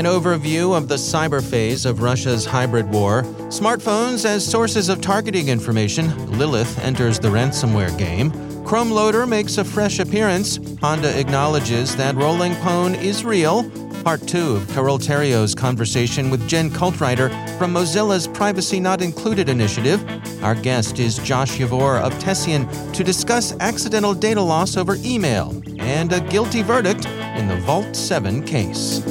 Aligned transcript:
An 0.00 0.06
overview 0.06 0.74
of 0.74 0.88
the 0.88 0.94
cyber 0.94 1.44
phase 1.44 1.84
of 1.84 2.00
Russia's 2.00 2.46
hybrid 2.46 2.90
war, 2.90 3.22
smartphones 3.50 4.24
as 4.24 4.42
sources 4.42 4.88
of 4.88 5.02
targeting 5.02 5.48
information, 5.48 6.38
Lilith 6.38 6.78
enters 6.78 7.18
the 7.18 7.28
ransomware 7.28 7.94
game, 7.98 8.30
Chrome 8.64 8.90
Loader 8.90 9.26
makes 9.26 9.58
a 9.58 9.64
fresh 9.64 9.98
appearance, 9.98 10.58
Honda 10.80 11.20
acknowledges 11.20 11.94
that 11.96 12.14
rolling 12.14 12.54
PWN 12.54 12.94
is 13.02 13.26
real, 13.26 13.70
part 14.02 14.26
2 14.26 14.56
of 14.56 14.68
Carole 14.70 14.98
Theriault's 14.98 15.54
conversation 15.54 16.30
with 16.30 16.48
Jen 16.48 16.70
Caltrider 16.70 17.28
from 17.58 17.74
Mozilla's 17.74 18.26
Privacy 18.26 18.80
Not 18.80 19.02
Included 19.02 19.50
initiative. 19.50 20.02
Our 20.42 20.54
guest 20.54 20.98
is 20.98 21.18
Josh 21.18 21.58
Yavor 21.58 22.00
of 22.00 22.18
Tessian 22.18 22.66
to 22.94 23.04
discuss 23.04 23.54
accidental 23.60 24.14
data 24.14 24.40
loss 24.40 24.78
over 24.78 24.96
email 25.04 25.62
and 25.78 26.10
a 26.14 26.20
guilty 26.20 26.62
verdict 26.62 27.04
in 27.04 27.48
the 27.48 27.56
Vault 27.56 27.94
7 27.94 28.42
case. 28.46 29.02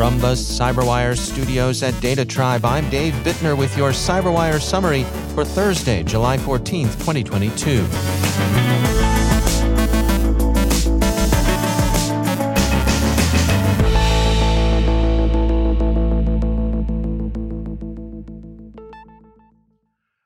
From 0.00 0.18
the 0.18 0.32
Cyberwire 0.32 1.14
studios 1.14 1.82
at 1.82 2.00
Data 2.00 2.24
Tribe, 2.24 2.64
I'm 2.64 2.88
Dave 2.88 3.12
Bittner 3.22 3.54
with 3.54 3.76
your 3.76 3.90
Cyberwire 3.90 4.58
summary 4.58 5.04
for 5.34 5.44
Thursday, 5.44 6.02
July 6.02 6.38
14th, 6.38 6.98
2022. 7.00 7.84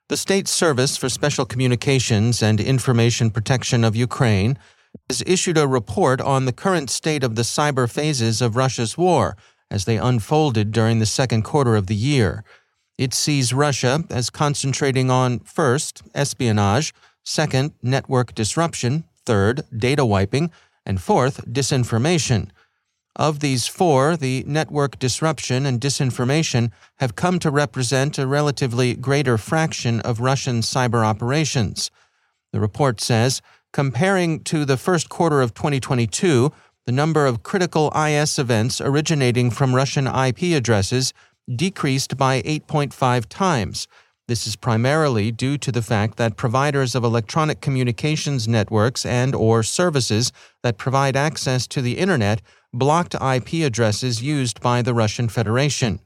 The 0.08 0.16
State 0.16 0.46
Service 0.46 0.96
for 0.96 1.08
Special 1.08 1.44
Communications 1.44 2.44
and 2.44 2.60
Information 2.60 3.32
Protection 3.32 3.82
of 3.82 3.96
Ukraine 3.96 4.56
has 5.10 5.24
issued 5.26 5.58
a 5.58 5.66
report 5.66 6.20
on 6.20 6.44
the 6.44 6.52
current 6.52 6.90
state 6.90 7.24
of 7.24 7.34
the 7.34 7.42
cyber 7.42 7.90
phases 7.90 8.40
of 8.40 8.54
Russia's 8.54 8.96
war 8.96 9.36
as 9.70 9.84
they 9.84 9.98
unfolded 9.98 10.72
during 10.72 10.98
the 10.98 11.06
second 11.06 11.42
quarter 11.42 11.76
of 11.76 11.86
the 11.86 11.94
year. 11.94 12.44
It 12.96 13.12
sees 13.12 13.52
Russia 13.52 14.04
as 14.10 14.30
concentrating 14.30 15.10
on 15.10 15.40
first, 15.40 16.02
espionage, 16.14 16.94
second, 17.24 17.72
network 17.82 18.34
disruption, 18.34 19.04
third, 19.24 19.64
data 19.76 20.04
wiping, 20.04 20.50
and 20.86 21.00
fourth, 21.00 21.44
disinformation. 21.46 22.50
Of 23.16 23.40
these 23.40 23.66
four, 23.66 24.16
the 24.16 24.44
network 24.46 24.98
disruption 24.98 25.66
and 25.66 25.80
disinformation 25.80 26.72
have 26.98 27.14
come 27.14 27.38
to 27.40 27.50
represent 27.50 28.18
a 28.18 28.26
relatively 28.26 28.94
greater 28.94 29.38
fraction 29.38 30.00
of 30.00 30.20
Russian 30.20 30.60
cyber 30.60 31.04
operations. 31.04 31.90
The 32.52 32.60
report 32.60 33.00
says, 33.00 33.40
comparing 33.72 34.42
to 34.44 34.64
the 34.64 34.76
first 34.76 35.08
quarter 35.08 35.42
of 35.42 35.54
2022, 35.54 36.52
the 36.86 36.92
number 36.92 37.26
of 37.26 37.42
critical 37.42 37.90
IS 37.96 38.38
events 38.38 38.80
originating 38.80 39.50
from 39.50 39.74
Russian 39.74 40.06
IP 40.06 40.54
addresses 40.54 41.14
decreased 41.54 42.16
by 42.16 42.42
8.5 42.42 43.26
times. 43.28 43.88
This 44.26 44.46
is 44.46 44.56
primarily 44.56 45.30
due 45.30 45.58
to 45.58 45.70
the 45.70 45.82
fact 45.82 46.16
that 46.16 46.36
providers 46.36 46.94
of 46.94 47.04
electronic 47.04 47.60
communications 47.60 48.48
networks 48.48 49.04
and 49.04 49.34
or 49.34 49.62
services 49.62 50.32
that 50.62 50.78
provide 50.78 51.16
access 51.16 51.66
to 51.68 51.82
the 51.82 51.98
internet 51.98 52.40
blocked 52.72 53.14
IP 53.14 53.64
addresses 53.64 54.22
used 54.22 54.60
by 54.60 54.80
the 54.80 54.94
Russian 54.94 55.28
Federation. 55.28 56.00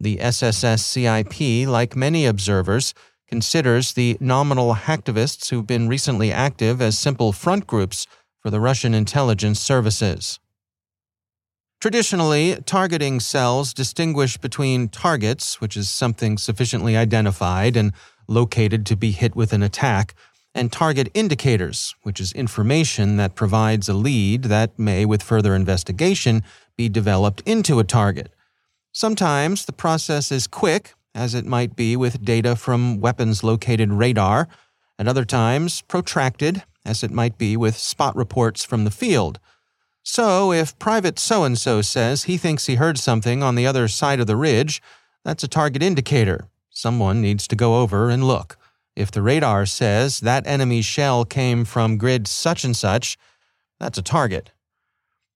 The 0.00 0.20
SSS 0.20 0.86
CIP, 0.86 1.66
like 1.66 1.96
many 1.96 2.26
observers, 2.26 2.94
considers 3.28 3.92
the 3.92 4.16
nominal 4.20 4.74
hacktivists 4.74 5.50
who've 5.50 5.66
been 5.66 5.88
recently 5.88 6.32
active 6.32 6.80
as 6.80 6.98
simple 6.98 7.32
front 7.32 7.66
groups 7.66 8.06
for 8.48 8.52
the 8.52 8.60
Russian 8.60 8.94
intelligence 8.94 9.60
services. 9.60 10.40
Traditionally, 11.82 12.56
targeting 12.64 13.20
cells 13.20 13.74
distinguish 13.74 14.38
between 14.38 14.88
targets, 14.88 15.60
which 15.60 15.76
is 15.76 15.90
something 15.90 16.38
sufficiently 16.38 16.96
identified 16.96 17.76
and 17.76 17.92
located 18.26 18.86
to 18.86 18.96
be 18.96 19.10
hit 19.10 19.36
with 19.36 19.52
an 19.52 19.62
attack, 19.62 20.14
and 20.54 20.72
target 20.72 21.10
indicators, 21.12 21.94
which 22.04 22.20
is 22.20 22.32
information 22.32 23.18
that 23.18 23.34
provides 23.34 23.86
a 23.86 23.92
lead 23.92 24.44
that 24.44 24.78
may, 24.78 25.04
with 25.04 25.22
further 25.22 25.54
investigation, 25.54 26.42
be 26.74 26.88
developed 26.88 27.42
into 27.44 27.78
a 27.78 27.84
target. 27.84 28.32
Sometimes 28.92 29.66
the 29.66 29.74
process 29.74 30.32
is 30.32 30.46
quick, 30.46 30.94
as 31.14 31.34
it 31.34 31.44
might 31.44 31.76
be 31.76 31.96
with 31.96 32.24
data 32.24 32.56
from 32.56 32.98
weapons 32.98 33.44
located 33.44 33.92
radar, 33.92 34.48
and 34.98 35.06
other 35.06 35.26
times 35.26 35.82
protracted, 35.82 36.62
as 36.84 37.02
it 37.02 37.10
might 37.10 37.38
be 37.38 37.56
with 37.56 37.76
spot 37.76 38.14
reports 38.16 38.64
from 38.64 38.84
the 38.84 38.90
field. 38.90 39.38
So, 40.02 40.52
if 40.52 40.78
Private 40.78 41.18
So 41.18 41.44
and 41.44 41.58
so 41.58 41.82
says 41.82 42.24
he 42.24 42.38
thinks 42.38 42.66
he 42.66 42.76
heard 42.76 42.98
something 42.98 43.42
on 43.42 43.56
the 43.56 43.66
other 43.66 43.88
side 43.88 44.20
of 44.20 44.26
the 44.26 44.36
ridge, 44.36 44.80
that's 45.24 45.44
a 45.44 45.48
target 45.48 45.82
indicator. 45.82 46.48
Someone 46.70 47.20
needs 47.20 47.46
to 47.48 47.56
go 47.56 47.82
over 47.82 48.08
and 48.08 48.24
look. 48.26 48.56
If 48.96 49.10
the 49.10 49.22
radar 49.22 49.66
says 49.66 50.20
that 50.20 50.46
enemy 50.46 50.82
shell 50.82 51.24
came 51.24 51.64
from 51.64 51.98
grid 51.98 52.26
such 52.26 52.64
and 52.64 52.76
such, 52.76 53.18
that's 53.78 53.98
a 53.98 54.02
target. 54.02 54.50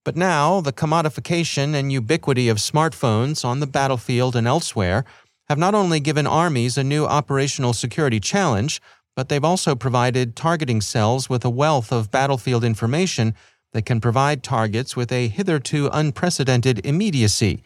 But 0.05 0.17
now, 0.17 0.61
the 0.61 0.73
commodification 0.73 1.75
and 1.75 1.93
ubiquity 1.93 2.49
of 2.49 2.57
smartphones 2.57 3.45
on 3.45 3.61
the 3.61 3.67
battlefield 3.67 4.35
and 4.35 4.47
elsewhere 4.47 5.05
have 5.49 5.59
not 5.59 5.75
only 5.75 6.01
given 6.01 6.27
armies 6.27 6.77
a 6.77 6.83
new 6.83 7.05
operational 7.05 7.73
security 7.73 8.19
challenge, 8.19 8.81
but 9.15 9.29
they've 9.29 9.45
also 9.45 9.75
provided 9.75 10.35
targeting 10.35 10.81
cells 10.81 11.29
with 11.29 11.45
a 11.45 11.51
wealth 11.51 11.93
of 11.93 12.11
battlefield 12.11 12.65
information 12.65 13.35
that 13.73 13.87
can 13.87 14.01
provide 14.01 14.43
targets 14.43 14.97
with 14.97 15.11
a 15.13 15.29
hitherto 15.29 15.89
unprecedented 15.93 16.85
immediacy. 16.85 17.63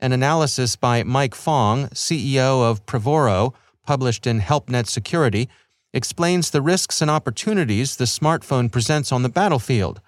An 0.00 0.12
analysis 0.12 0.74
by 0.76 1.02
Mike 1.02 1.34
Fong, 1.34 1.88
CEO 1.88 2.68
of 2.68 2.84
Privoro, 2.86 3.54
published 3.84 4.26
in 4.26 4.40
HelpNet 4.40 4.86
Security, 4.86 5.48
explains 5.94 6.50
the 6.50 6.62
risks 6.62 7.02
and 7.02 7.10
opportunities 7.10 7.96
the 7.96 8.04
smartphone 8.04 8.70
presents 8.70 9.12
on 9.12 9.22
the 9.22 9.28
battlefield. 9.28 10.00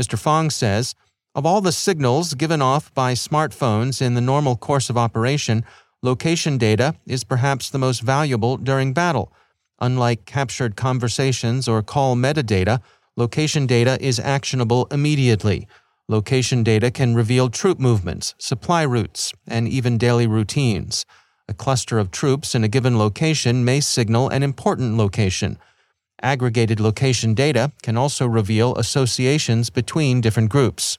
Mr. 0.00 0.18
Fong 0.18 0.50
says, 0.50 0.94
of 1.34 1.46
all 1.46 1.60
the 1.60 1.72
signals 1.72 2.34
given 2.34 2.60
off 2.62 2.92
by 2.94 3.12
smartphones 3.14 4.00
in 4.02 4.14
the 4.14 4.20
normal 4.20 4.56
course 4.56 4.90
of 4.90 4.98
operation, 4.98 5.64
location 6.02 6.58
data 6.58 6.94
is 7.06 7.24
perhaps 7.24 7.70
the 7.70 7.78
most 7.78 8.00
valuable 8.00 8.56
during 8.56 8.92
battle 8.92 9.32
Unlike 9.80 10.24
captured 10.24 10.76
conversations 10.76 11.66
or 11.68 11.82
call 11.82 12.16
metadata, 12.16 12.80
location 13.16 13.66
data 13.66 13.98
is 14.00 14.20
actionable 14.20 14.86
immediately. 14.90 15.66
Location 16.08 16.62
data 16.62 16.90
can 16.90 17.14
reveal 17.14 17.48
troop 17.48 17.80
movements, 17.80 18.34
supply 18.38 18.82
routes, 18.82 19.32
and 19.46 19.68
even 19.68 19.98
daily 19.98 20.26
routines. 20.26 21.04
A 21.48 21.54
cluster 21.54 21.98
of 21.98 22.10
troops 22.10 22.54
in 22.54 22.64
a 22.64 22.68
given 22.68 22.98
location 22.98 23.64
may 23.64 23.80
signal 23.80 24.28
an 24.28 24.42
important 24.42 24.96
location. 24.96 25.58
Aggregated 26.22 26.80
location 26.80 27.34
data 27.34 27.72
can 27.82 27.96
also 27.96 28.26
reveal 28.26 28.74
associations 28.76 29.70
between 29.70 30.20
different 30.20 30.50
groups. 30.50 30.98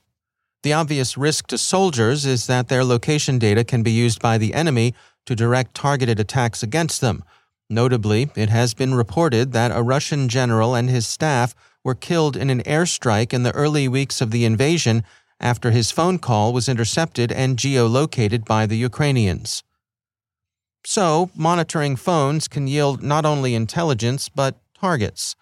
The 0.63 0.73
obvious 0.73 1.17
risk 1.17 1.47
to 1.47 1.57
soldiers 1.57 2.25
is 2.25 2.47
that 2.47 2.67
their 2.67 2.83
location 2.83 3.39
data 3.39 3.63
can 3.63 3.83
be 3.83 3.91
used 3.91 4.21
by 4.21 4.37
the 4.37 4.53
enemy 4.53 4.93
to 5.25 5.35
direct 5.35 5.75
targeted 5.75 6.19
attacks 6.19 6.61
against 6.61 7.01
them. 7.01 7.23
Notably, 7.69 8.29
it 8.35 8.49
has 8.49 8.73
been 8.73 8.93
reported 8.93 9.51
that 9.53 9.75
a 9.75 9.81
Russian 9.81 10.29
general 10.29 10.75
and 10.75 10.89
his 10.89 11.07
staff 11.07 11.55
were 11.83 11.95
killed 11.95 12.37
in 12.37 12.49
an 12.49 12.61
airstrike 12.63 13.33
in 13.33 13.43
the 13.43 13.53
early 13.55 13.87
weeks 13.87 14.21
of 14.21 14.31
the 14.31 14.45
invasion 14.45 15.03
after 15.39 15.71
his 15.71 15.91
phone 15.91 16.19
call 16.19 16.53
was 16.53 16.69
intercepted 16.69 17.31
and 17.31 17.57
geolocated 17.57 18.45
by 18.45 18.65
the 18.65 18.77
Ukrainians. 18.77 19.63
So, 20.85 21.31
monitoring 21.35 21.95
phones 21.95 22.47
can 22.47 22.67
yield 22.67 23.01
not 23.01 23.25
only 23.25 23.55
intelligence 23.55 24.29
but 24.29 24.55
targets. 24.79 25.35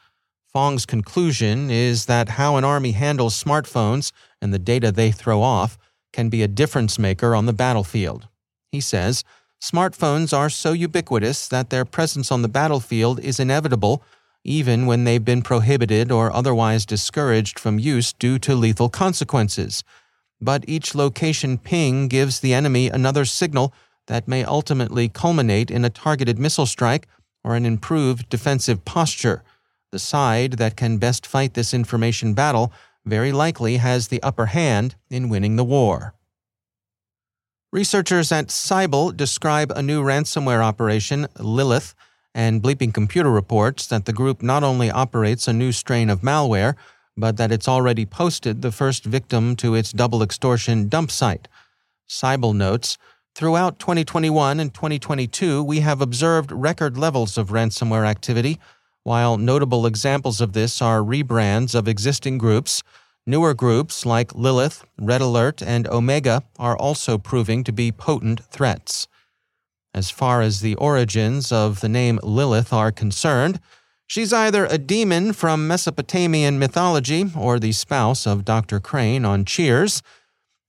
Fong's 0.54 0.86
conclusion 0.86 1.70
is 1.70 2.06
that 2.06 2.30
how 2.30 2.56
an 2.56 2.64
army 2.64 2.92
handles 2.92 3.42
smartphones 3.42 4.12
and 4.42 4.54
the 4.54 4.60
data 4.60 4.92
they 4.92 5.12
throw 5.12 5.42
off 5.42 5.78
can 6.14 6.30
be 6.30 6.44
a 6.44 6.48
difference 6.48 6.98
maker 6.98 7.36
on 7.36 7.46
the 7.46 7.54
battlefield. 7.54 8.28
He 8.72 8.80
says, 8.80 9.24
Smartphones 9.64 10.38
are 10.38 10.50
so 10.50 10.74
ubiquitous 10.74 11.48
that 11.48 11.70
their 11.70 11.86
presence 11.86 12.34
on 12.34 12.42
the 12.42 12.50
battlefield 12.50 13.22
is 13.22 13.40
inevitable, 13.40 14.04
even 14.44 14.86
when 14.86 15.06
they've 15.06 15.24
been 15.24 15.42
prohibited 15.42 16.12
or 16.12 16.36
otherwise 16.36 16.86
discouraged 16.86 17.58
from 17.58 17.80
use 17.80 18.12
due 18.12 18.38
to 18.40 18.56
lethal 18.56 18.90
consequences. 18.90 19.82
But 20.42 20.66
each 20.68 20.96
location 20.96 21.58
ping 21.58 22.10
gives 22.10 22.42
the 22.42 22.54
enemy 22.54 22.90
another 22.90 23.24
signal 23.24 23.74
that 24.08 24.28
may 24.28 24.44
ultimately 24.44 25.08
culminate 25.08 25.72
in 25.72 25.86
a 25.86 25.90
targeted 25.90 26.38
missile 26.38 26.66
strike 26.66 27.08
or 27.42 27.56
an 27.56 27.66
improved 27.66 28.28
defensive 28.28 28.84
posture. 28.84 29.44
The 29.94 30.00
side 30.00 30.54
that 30.58 30.76
can 30.76 30.98
best 30.98 31.26
fight 31.26 31.54
this 31.54 31.74
information 31.74 32.34
battle 32.34 32.74
very 33.06 33.32
likely 33.32 33.78
has 33.78 34.10
the 34.10 34.22
upper 34.24 34.48
hand 34.48 34.96
in 35.10 35.30
winning 35.30 35.56
the 35.56 35.64
war. 35.64 36.16
Researchers 37.74 38.32
at 38.32 38.50
Cyble 38.50 39.18
describe 39.18 39.72
a 39.72 39.82
new 39.82 40.04
ransomware 40.04 40.64
operation, 40.64 41.26
Lilith, 41.40 41.96
and 42.36 42.62
Bleeping 42.62 42.94
Computer 42.94 43.32
reports 43.32 43.88
that 43.88 44.06
the 44.06 44.14
group 44.14 44.44
not 44.44 44.62
only 44.64 44.92
operates 44.92 45.48
a 45.48 45.54
new 45.54 45.72
strain 45.72 46.12
of 46.12 46.22
malware, 46.22 46.76
but 47.18 47.38
that 47.38 47.52
it's 47.52 47.68
already 47.68 48.06
posted 48.06 48.62
the 48.62 48.72
first 48.72 49.06
victim 49.06 49.56
to 49.56 49.74
its 49.74 49.92
double 49.92 50.22
extortion 50.22 50.88
dump 50.88 51.10
site. 51.10 51.48
Cyble 52.08 52.54
notes, 52.54 53.00
Throughout 53.34 53.80
2021 53.80 54.60
and 54.60 54.72
2022, 54.72 55.64
we 55.64 55.80
have 55.80 56.00
observed 56.00 56.52
record 56.52 56.96
levels 56.96 57.40
of 57.40 57.50
ransomware 57.50 58.06
activity, 58.06 58.60
while 59.02 59.36
notable 59.36 59.88
examples 59.88 60.42
of 60.42 60.54
this 60.54 60.80
are 60.80 61.02
rebrands 61.02 61.74
of 61.74 61.88
existing 61.88 62.38
groups, 62.38 62.84
Newer 63.26 63.54
groups 63.54 64.06
like 64.06 64.36
Lilith, 64.36 64.84
Red 65.00 65.22
Alert, 65.22 65.62
and 65.62 65.86
0Mega 65.86 66.44
are 66.60 66.78
also 66.78 67.18
proving 67.18 67.64
to 67.64 67.72
be 67.72 67.92
potent 67.92 68.44
threats. 68.46 69.08
As 69.94 70.10
far 70.10 70.42
as 70.42 70.60
the 70.60 70.76
origins 70.76 71.52
of 71.52 71.80
the 71.80 71.88
name 71.88 72.20
Lilith 72.22 72.74
are 72.74 72.92
concerned, 72.92 73.62
she's 74.08 74.34
either 74.34 74.66
a 74.66 74.78
demon 74.78 75.32
from 75.32 75.68
Mesopotamian 75.68 76.60
mythology 76.60 77.32
or 77.38 77.60
the 77.60 77.72
spouse 77.72 78.28
of 78.28 78.44
Dr. 78.44 78.82
Crane 78.82 79.24
on 79.24 79.46
Cheers. 79.46 80.02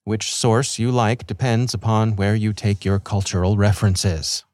Which 0.05 0.33
source 0.33 0.79
you 0.79 0.93
like 0.93 1.27
depends 1.27 1.75
upon 1.75 2.15
where 2.15 2.37
you 2.37 2.53
take 2.53 2.85
your 2.85 3.01
cultural 3.01 3.57
references. 3.57 4.45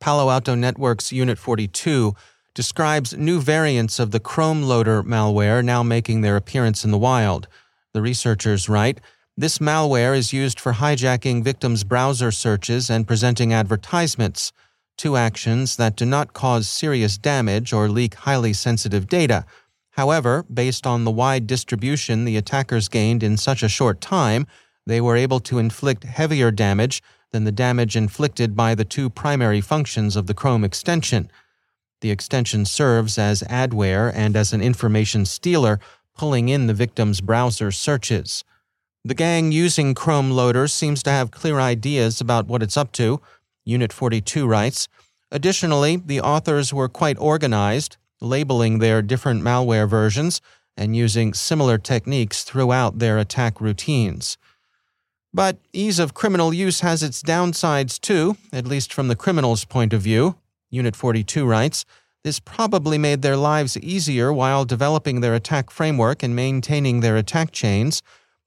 Palo 0.00 0.30
Alto 0.30 0.54
Network's 0.54 1.12
Unit 1.12 1.36
42 1.36 2.14
describes 2.56 3.14
new 3.14 3.38
variants 3.38 3.98
of 3.98 4.12
the 4.12 4.18
Chrome 4.18 4.62
Loader 4.62 5.02
malware 5.02 5.62
now 5.62 5.82
making 5.82 6.22
their 6.22 6.36
appearance 6.36 6.86
in 6.86 6.90
the 6.90 6.98
wild. 6.98 7.48
The 7.92 8.00
researchers 8.00 8.66
write 8.66 8.98
this 9.36 9.58
malware 9.58 10.16
is 10.16 10.32
used 10.32 10.58
for 10.58 10.72
hijacking 10.72 11.44
victims' 11.44 11.84
browser 11.84 12.30
searches 12.30 12.88
and 12.88 13.06
presenting 13.06 13.52
advertisements, 13.52 14.54
two 14.96 15.18
actions 15.18 15.76
that 15.76 15.96
do 15.96 16.06
not 16.06 16.32
cause 16.32 16.66
serious 16.66 17.18
damage 17.18 17.74
or 17.74 17.90
leak 17.90 18.14
highly 18.14 18.54
sensitive 18.54 19.06
data. 19.06 19.44
However, 19.90 20.42
based 20.44 20.86
on 20.86 21.04
the 21.04 21.10
wide 21.10 21.46
distribution 21.46 22.24
the 22.24 22.38
attackers 22.38 22.88
gained 22.88 23.22
in 23.22 23.36
such 23.36 23.62
a 23.62 23.68
short 23.68 24.00
time, 24.00 24.46
they 24.86 25.02
were 25.02 25.16
able 25.16 25.40
to 25.40 25.58
inflict 25.58 26.04
heavier 26.04 26.50
damage 26.50 27.02
than 27.32 27.44
the 27.44 27.52
damage 27.52 27.96
inflicted 27.96 28.56
by 28.56 28.74
the 28.74 28.86
two 28.86 29.10
primary 29.10 29.60
functions 29.60 30.16
of 30.16 30.26
the 30.26 30.34
Chrome 30.34 30.64
extension. 30.64 31.30
The 32.06 32.12
extension 32.12 32.66
serves 32.66 33.18
as 33.18 33.42
adware 33.50 34.12
and 34.14 34.36
as 34.36 34.52
an 34.52 34.60
information 34.60 35.24
stealer, 35.24 35.80
pulling 36.16 36.48
in 36.48 36.68
the 36.68 36.72
victim's 36.72 37.20
browser 37.20 37.72
searches. 37.72 38.44
The 39.04 39.16
gang 39.16 39.50
using 39.50 39.92
Chrome 39.92 40.30
loaders 40.30 40.72
seems 40.72 41.02
to 41.02 41.10
have 41.10 41.32
clear 41.32 41.58
ideas 41.58 42.20
about 42.20 42.46
what 42.46 42.62
it's 42.62 42.76
up 42.76 42.92
to, 42.92 43.20
Unit 43.64 43.92
42 43.92 44.46
writes. 44.46 44.86
Additionally, 45.32 45.96
the 45.96 46.20
authors 46.20 46.72
were 46.72 46.88
quite 46.88 47.18
organized, 47.18 47.96
labeling 48.20 48.78
their 48.78 49.02
different 49.02 49.42
malware 49.42 49.88
versions 49.88 50.40
and 50.76 50.94
using 50.94 51.34
similar 51.34 51.76
techniques 51.76 52.44
throughout 52.44 53.00
their 53.00 53.18
attack 53.18 53.60
routines. 53.60 54.38
But 55.34 55.58
ease 55.72 55.98
of 55.98 56.14
criminal 56.14 56.54
use 56.54 56.82
has 56.82 57.02
its 57.02 57.20
downsides 57.20 58.00
too, 58.00 58.36
at 58.52 58.64
least 58.64 58.92
from 58.92 59.08
the 59.08 59.16
criminal's 59.16 59.64
point 59.64 59.92
of 59.92 60.02
view. 60.02 60.36
Unit 60.76 60.94
42 60.94 61.44
writes, 61.46 61.84
this 62.22 62.40
probably 62.40 62.98
made 62.98 63.22
their 63.22 63.36
lives 63.36 63.78
easier 63.78 64.32
while 64.32 64.64
developing 64.64 65.20
their 65.20 65.34
attack 65.34 65.70
framework 65.70 66.22
and 66.22 66.34
maintaining 66.34 67.00
their 67.00 67.16
attack 67.16 67.52
chains, 67.52 68.02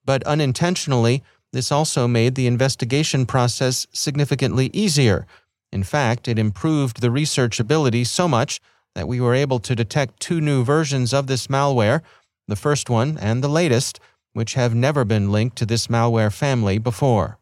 but 0.06 0.22
unintentionally, 0.24 1.24
this 1.54 1.72
also 1.72 2.08
made 2.08 2.36
the 2.36 2.46
investigation 2.46 3.26
process 3.26 3.88
significantly 3.94 4.70
easier. 4.74 5.26
In 5.72 5.84
fact, 5.84 6.28
it 6.28 6.38
improved 6.38 7.00
the 7.00 7.10
research 7.10 7.60
ability 7.60 8.04
so 8.04 8.28
much 8.28 8.60
that 8.96 9.08
we 9.08 9.22
were 9.22 9.34
able 9.34 9.60
to 9.60 9.76
detect 9.76 10.20
two 10.20 10.42
new 10.42 10.64
versions 10.64 11.14
of 11.14 11.28
this 11.28 11.48
malware, 11.48 12.02
the 12.48 12.56
first 12.56 12.90
one 12.90 13.18
and 13.20 13.44
the 13.44 13.48
latest, 13.48 14.00
which 14.34 14.56
have 14.56 14.76
never 14.76 15.06
been 15.06 15.32
linked 15.32 15.58
to 15.58 15.66
this 15.66 15.88
malware 15.88 16.34
family 16.34 16.78
before. 16.78 17.39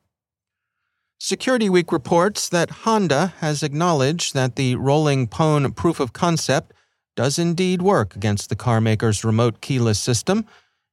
Security 1.19 1.67
Week 1.67 1.91
reports 1.91 2.47
that 2.47 2.69
Honda 2.69 3.33
has 3.39 3.63
acknowledged 3.63 4.35
that 4.35 4.55
the 4.55 4.75
rolling 4.75 5.27
pwn 5.27 5.75
proof 5.75 5.99
of 5.99 6.13
concept 6.13 6.73
does 7.15 7.39
indeed 7.39 7.81
work 7.81 8.15
against 8.15 8.49
the 8.49 8.55
carmaker's 8.55 9.23
remote 9.23 9.59
keyless 9.59 9.99
system. 9.99 10.45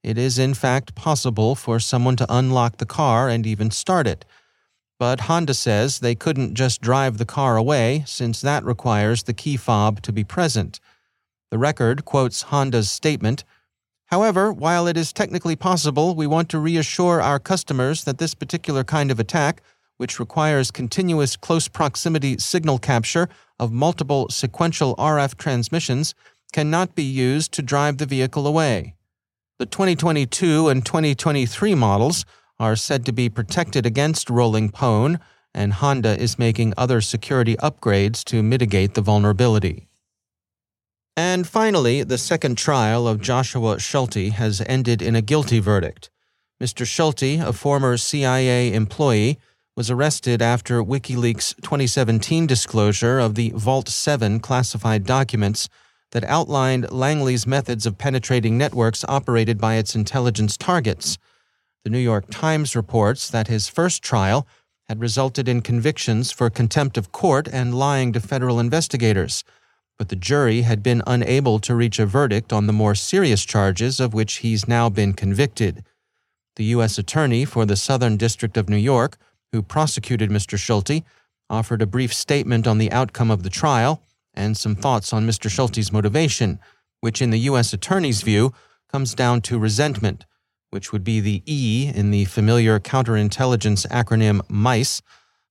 It 0.03 0.17
is, 0.17 0.39
in 0.39 0.55
fact, 0.55 0.95
possible 0.95 1.55
for 1.55 1.79
someone 1.79 2.17
to 2.17 2.27
unlock 2.35 2.79
the 2.79 2.87
car 2.87 3.29
and 3.29 3.47
even 3.47 3.71
start 3.71 4.07
it. 4.07 4.25
But 4.99 5.21
Honda 5.21 5.53
says 5.53 5.99
they 5.99 6.15
couldn't 6.15 6.55
just 6.55 6.81
drive 6.81 7.19
the 7.19 7.27
car 7.27 7.59
away, 7.59 8.05
since 8.07 8.41
that 8.41 8.65
requires 8.65 9.25
the 9.25 9.35
key 9.35 9.59
fob 9.59 10.01
to 10.03 10.13
be 10.13 10.25
present. 10.25 10.81
The 11.51 11.59
record 11.59 12.07
quotes 12.07 12.43
Honda's 12.43 12.91
statement 12.91 13.45
However, 14.07 14.53
while 14.53 14.87
it 14.87 14.97
is 14.97 15.13
technically 15.13 15.57
possible, 15.57 16.15
we 16.15 16.27
want 16.27 16.49
to 16.51 16.59
reassure 16.59 17.21
our 17.21 17.39
customers 17.39 18.05
that 18.05 18.19
this 18.19 18.35
particular 18.35 18.85
kind 18.85 19.11
of 19.11 19.19
attack 19.19 19.63
which 19.97 20.19
requires 20.19 20.71
continuous 20.71 21.37
close 21.37 21.69
proximity 21.69 22.39
signal 22.39 22.79
capture 22.79 23.29
of 23.59 23.73
multiple 23.73 24.29
sequential 24.29 24.97
RF 24.97 25.37
transmissions, 25.37 26.15
cannot 26.53 26.95
be 26.95 27.03
used 27.03 27.53
to 27.53 27.63
drive 27.63 27.99
the 27.99 28.07
vehicle 28.07 28.47
away. 28.47 28.95
The 29.59 29.67
2022 29.67 30.69
and 30.69 30.85
2023 30.85 31.75
models 31.75 32.25
are 32.59 32.77
said 32.77 33.05
to 33.07 33.13
be 33.13 33.29
protected 33.29 33.87
against 33.87 34.31
rolling 34.31 34.71
pwn, 34.71 35.21
and 35.53 35.75
Honda 35.75 36.19
is 36.21 36.39
making 36.39 36.75
other 36.77 37.01
security 37.01 37.57
upgrades 37.57 38.25
to 38.25 38.43
mitigate 38.43 38.95
the 38.95 39.01
vulnerability. 39.01 39.89
And 41.17 41.47
finally, 41.47 42.03
the 42.03 42.19
second 42.19 42.59
trial 42.59 43.07
of 43.07 43.21
Joshua 43.21 43.79
Schulte 43.79 44.33
has 44.33 44.61
ended 44.67 45.01
in 45.01 45.15
a 45.15 45.23
guilty 45.23 45.61
verdict. 45.61 46.11
Mr. 46.61 46.85
Schulte, 46.85 47.41
a 47.41 47.53
former 47.53 47.97
CIA 47.97 48.73
employee, 48.73 49.39
was 49.77 49.91
arrested 49.91 50.41
after 50.41 50.85
WikiLeaks' 50.85 51.57
2017 51.57 52.47
disclosure 52.47 53.19
of 53.19 53.35
the 53.35 53.51
Vault 53.51 53.89
7 53.89 54.39
classified 54.39 55.05
documents 55.05 55.69
that 56.13 56.23
outlined 56.25 56.93
Langley's 56.93 57.45
methods 57.45 57.85
of 57.85 57.99
penetrating 57.99 58.57
networks 58.57 59.05
operated 59.09 59.59
by 59.59 59.75
its 59.75 59.97
intelligence 59.97 60.57
targets. 60.57 61.19
The 61.83 61.91
New 61.91 61.99
York 61.99 62.27
Times 62.31 62.77
reports 62.77 63.29
that 63.29 63.49
his 63.49 63.69
first 63.69 64.01
trial 64.01 64.47
had 64.85 65.01
resulted 65.01 65.49
in 65.49 65.61
convictions 65.61 66.31
for 66.31 66.49
contempt 66.51 66.97
of 66.97 67.11
court 67.11 67.49
and 67.53 67.75
lying 67.75 68.13
to 68.13 68.21
federal 68.21 68.61
investigators, 68.61 69.43
but 69.99 70.09
the 70.09 70.15
jury 70.15 70.63
had 70.63 70.85
been 70.85 71.03
unable 71.05 71.59
to 71.59 71.75
reach 71.75 71.99
a 71.99 72.07
verdict 72.07 72.53
on 72.53 72.69
the 72.69 72.73
more 72.73 72.95
serious 72.95 73.45
charges 73.45 73.99
of 73.99 74.15
which 74.15 74.35
he's 74.35 74.69
now 74.69 74.89
been 74.89 75.15
convicted. 75.15 75.85
The 76.55 76.65
U.S. 76.77 76.97
Attorney 76.97 77.45
for 77.45 77.67
the 77.67 77.75
Southern 77.75 78.17
District 78.17 78.57
of 78.57 78.69
New 78.69 78.77
York 78.77 79.19
who 79.55 79.63
prosecuted 79.63 80.31
Mr. 80.31 80.59
Schulte, 80.59 81.05
offered 81.49 81.81
a 81.81 81.87
brief 81.87 82.13
statement 82.13 82.67
on 82.67 82.79
the 82.79 82.91
outcome 82.91 83.31
of 83.31 83.45
the 83.45 83.49
trial 83.49 84.03
and 84.35 84.57
some 84.57 84.75
thoughts 84.75 85.13
on 85.13 85.25
Mr. 85.25 85.49
Schulte's 85.49 85.93
motivation, 85.93 86.59
which, 87.01 87.23
in 87.23 87.31
the 87.31 87.39
U.S. 87.51 87.73
Attorney's 87.73 88.23
view, 88.23 88.53
comes 88.91 89.15
down 89.15 89.41
to 89.43 89.57
resentment, 89.57 90.27
which 90.71 90.93
would 90.93 91.05
be 91.05 91.21
the 91.21 91.45
E 91.47 91.89
in 91.95 92.11
the 92.11 92.25
familiar 92.25 92.81
counterintelligence 92.81 93.87
acronym 93.87 94.41
MICE, 94.51 95.01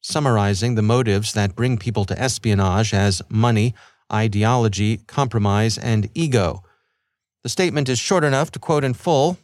summarizing 0.01 0.75
the 0.75 0.81
motives 0.81 1.31
that 1.31 1.55
bring 1.55 1.77
people 1.77 2.03
to 2.03 2.19
espionage 2.21 2.93
as 2.93 3.21
money, 3.29 3.73
ideology, 4.11 4.97
compromise, 5.07 5.77
and 5.77 6.09
ego. 6.13 6.61
The 7.43 7.49
statement 7.49 7.87
is 7.87 7.99
short 7.99 8.25
enough 8.25 8.51
to 8.51 8.59
quote 8.59 8.83
in 8.83 8.95
full 8.95 9.37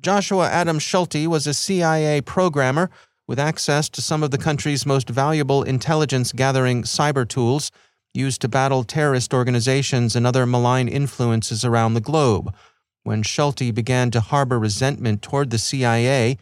Joshua 0.00 0.48
Adam 0.48 0.78
Schulte 0.78 1.26
was 1.26 1.48
a 1.48 1.52
CIA 1.52 2.20
programmer 2.20 2.88
with 3.30 3.38
access 3.38 3.88
to 3.88 4.02
some 4.02 4.24
of 4.24 4.32
the 4.32 4.36
country's 4.38 4.84
most 4.84 5.08
valuable 5.08 5.62
intelligence 5.62 6.32
gathering 6.32 6.82
cyber 6.82 7.26
tools 7.26 7.70
used 8.12 8.40
to 8.40 8.48
battle 8.48 8.82
terrorist 8.82 9.32
organizations 9.32 10.16
and 10.16 10.26
other 10.26 10.44
malign 10.44 10.88
influences 10.88 11.64
around 11.64 11.94
the 11.94 12.00
globe. 12.00 12.52
When 13.04 13.22
Schulte 13.22 13.72
began 13.72 14.10
to 14.10 14.20
harbor 14.20 14.58
resentment 14.58 15.22
toward 15.22 15.50
the 15.50 15.58
CIA, 15.58 16.38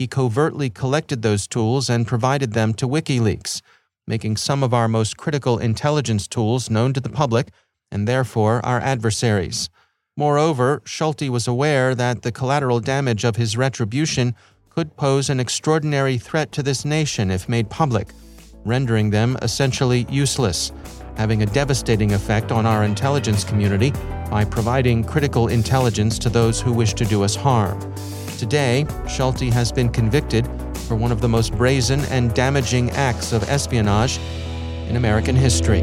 he 0.00 0.08
covertly 0.08 0.68
collected 0.68 1.22
those 1.22 1.46
tools 1.46 1.88
and 1.88 2.08
provided 2.08 2.54
them 2.54 2.74
to 2.74 2.88
WikiLeaks, 2.88 3.62
making 4.08 4.36
some 4.36 4.64
of 4.64 4.74
our 4.74 4.88
most 4.88 5.16
critical 5.16 5.58
intelligence 5.58 6.26
tools 6.26 6.68
known 6.68 6.92
to 6.92 7.00
the 7.00 7.08
public 7.08 7.50
and 7.92 8.08
therefore 8.08 8.60
our 8.66 8.80
adversaries. 8.80 9.70
Moreover, 10.16 10.82
Schulte 10.84 11.30
was 11.30 11.46
aware 11.46 11.94
that 11.94 12.22
the 12.22 12.32
collateral 12.32 12.80
damage 12.80 13.22
of 13.22 13.36
his 13.36 13.56
retribution 13.56 14.34
could 14.74 14.96
pose 14.96 15.28
an 15.28 15.38
extraordinary 15.38 16.16
threat 16.16 16.50
to 16.52 16.62
this 16.62 16.84
nation 16.86 17.30
if 17.30 17.48
made 17.48 17.68
public, 17.68 18.08
rendering 18.64 19.10
them 19.10 19.36
essentially 19.42 20.06
useless, 20.08 20.72
having 21.16 21.42
a 21.42 21.46
devastating 21.46 22.12
effect 22.12 22.50
on 22.50 22.64
our 22.64 22.82
intelligence 22.82 23.44
community 23.44 23.90
by 24.30 24.44
providing 24.44 25.04
critical 25.04 25.48
intelligence 25.48 26.18
to 26.18 26.30
those 26.30 26.58
who 26.58 26.72
wish 26.72 26.94
to 26.94 27.04
do 27.04 27.22
us 27.22 27.34
harm. 27.34 27.78
Today, 28.38 28.86
Schulte 29.06 29.52
has 29.52 29.70
been 29.70 29.90
convicted 29.90 30.46
for 30.88 30.94
one 30.94 31.12
of 31.12 31.20
the 31.20 31.28
most 31.28 31.52
brazen 31.52 32.00
and 32.06 32.32
damaging 32.32 32.90
acts 32.92 33.32
of 33.32 33.42
espionage 33.50 34.18
in 34.88 34.96
American 34.96 35.36
history. 35.36 35.82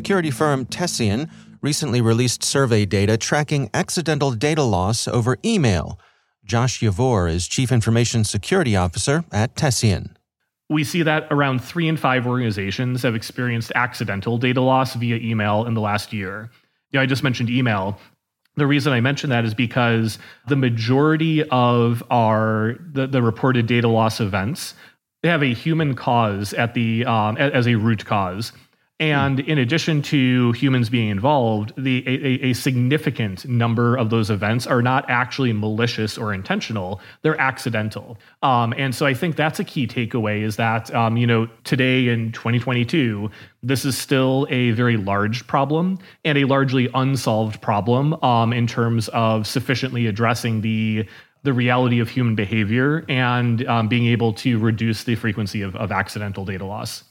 Security 0.00 0.30
firm 0.30 0.64
Tessian 0.64 1.28
recently 1.60 2.00
released 2.00 2.42
survey 2.42 2.86
data 2.86 3.18
tracking 3.18 3.68
accidental 3.74 4.30
data 4.30 4.62
loss 4.62 5.06
over 5.06 5.36
email. 5.44 6.00
Josh 6.42 6.80
Yavor 6.80 7.30
is 7.30 7.46
Chief 7.46 7.70
Information 7.70 8.24
Security 8.24 8.74
Officer 8.74 9.24
at 9.30 9.56
Tessian. 9.56 10.16
We 10.70 10.84
see 10.84 11.02
that 11.02 11.26
around 11.30 11.62
three 11.62 11.86
in 11.86 11.98
five 11.98 12.26
organizations 12.26 13.02
have 13.02 13.14
experienced 13.14 13.72
accidental 13.74 14.38
data 14.38 14.62
loss 14.62 14.94
via 14.94 15.16
email 15.16 15.66
in 15.66 15.74
the 15.74 15.82
last 15.82 16.14
year. 16.14 16.48
Yeah, 16.92 17.02
I 17.02 17.06
just 17.06 17.22
mentioned 17.22 17.50
email. 17.50 18.00
The 18.56 18.66
reason 18.66 18.94
I 18.94 19.02
mention 19.02 19.28
that 19.28 19.44
is 19.44 19.52
because 19.52 20.18
the 20.48 20.56
majority 20.56 21.46
of 21.50 22.02
our 22.10 22.76
the, 22.90 23.06
the 23.06 23.20
reported 23.20 23.66
data 23.66 23.88
loss 23.88 24.18
events 24.18 24.72
they 25.22 25.28
have 25.28 25.42
a 25.42 25.52
human 25.52 25.94
cause 25.94 26.54
at 26.54 26.72
the 26.72 27.04
um, 27.04 27.36
as 27.36 27.68
a 27.68 27.74
root 27.74 28.06
cause. 28.06 28.52
And 29.00 29.40
in 29.40 29.56
addition 29.56 30.02
to 30.02 30.52
humans 30.52 30.90
being 30.90 31.08
involved, 31.08 31.72
the 31.78 32.04
a, 32.06 32.50
a, 32.50 32.52
significant 32.52 33.46
number 33.48 33.96
of 33.96 34.10
those 34.10 34.28
events 34.28 34.66
are 34.66 34.82
not 34.82 35.08
actually 35.08 35.54
malicious 35.54 36.18
or 36.18 36.34
intentional; 36.34 37.00
they're 37.22 37.40
accidental. 37.40 38.18
Um, 38.42 38.74
and 38.76 38.94
so 38.94 39.06
I 39.06 39.14
think 39.14 39.36
that's 39.36 39.58
a 39.58 39.64
key 39.64 39.86
takeaway: 39.86 40.42
is 40.42 40.56
that 40.56 40.94
um, 40.94 41.16
you 41.16 41.26
know 41.26 41.48
today 41.64 42.08
in 42.08 42.30
2022, 42.32 43.30
this 43.62 43.86
is 43.86 43.96
still 43.96 44.46
a 44.50 44.72
very 44.72 44.98
large 44.98 45.46
problem 45.46 45.98
and 46.26 46.36
a 46.36 46.44
largely 46.44 46.90
unsolved 46.92 47.62
problem 47.62 48.22
um, 48.22 48.52
in 48.52 48.66
terms 48.66 49.08
of 49.08 49.46
sufficiently 49.46 50.08
addressing 50.08 50.60
the 50.60 51.06
the 51.42 51.54
reality 51.54 52.00
of 52.00 52.10
human 52.10 52.34
behavior 52.34 53.06
and 53.08 53.66
um, 53.66 53.88
being 53.88 54.04
able 54.08 54.34
to 54.34 54.58
reduce 54.58 55.04
the 55.04 55.14
frequency 55.14 55.62
of, 55.62 55.74
of 55.76 55.90
accidental 55.90 56.44
data 56.44 56.66
loss. 56.66 57.04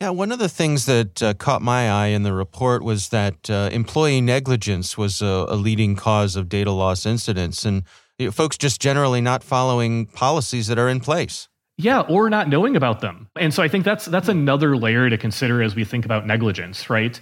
Yeah, 0.00 0.10
one 0.10 0.32
of 0.32 0.38
the 0.38 0.48
things 0.48 0.86
that 0.86 1.22
uh, 1.22 1.34
caught 1.34 1.60
my 1.60 1.90
eye 1.90 2.06
in 2.06 2.22
the 2.22 2.32
report 2.32 2.82
was 2.82 3.10
that 3.10 3.50
uh, 3.50 3.68
employee 3.70 4.22
negligence 4.22 4.96
was 4.96 5.20
a, 5.20 5.44
a, 5.46 5.56
leading 5.56 5.94
cause 5.94 6.36
of 6.36 6.48
data 6.48 6.72
loss 6.72 7.04
incidents, 7.04 7.66
and 7.66 7.82
you 8.18 8.26
know, 8.26 8.32
folks 8.32 8.56
just 8.56 8.80
generally 8.80 9.20
not 9.20 9.44
following 9.44 10.06
policies 10.06 10.68
that 10.68 10.78
are 10.78 10.88
in 10.88 11.00
place. 11.00 11.48
Yeah, 11.76 12.00
or 12.00 12.30
not 12.30 12.48
knowing 12.48 12.76
about 12.76 13.00
them. 13.00 13.28
And 13.38 13.52
so 13.52 13.62
I 13.62 13.68
think 13.68 13.84
that's 13.84 14.06
that's 14.06 14.28
another 14.28 14.74
layer 14.74 15.10
to 15.10 15.18
consider 15.18 15.62
as 15.62 15.74
we 15.74 15.84
think 15.84 16.06
about 16.06 16.26
negligence, 16.26 16.88
right? 16.88 17.20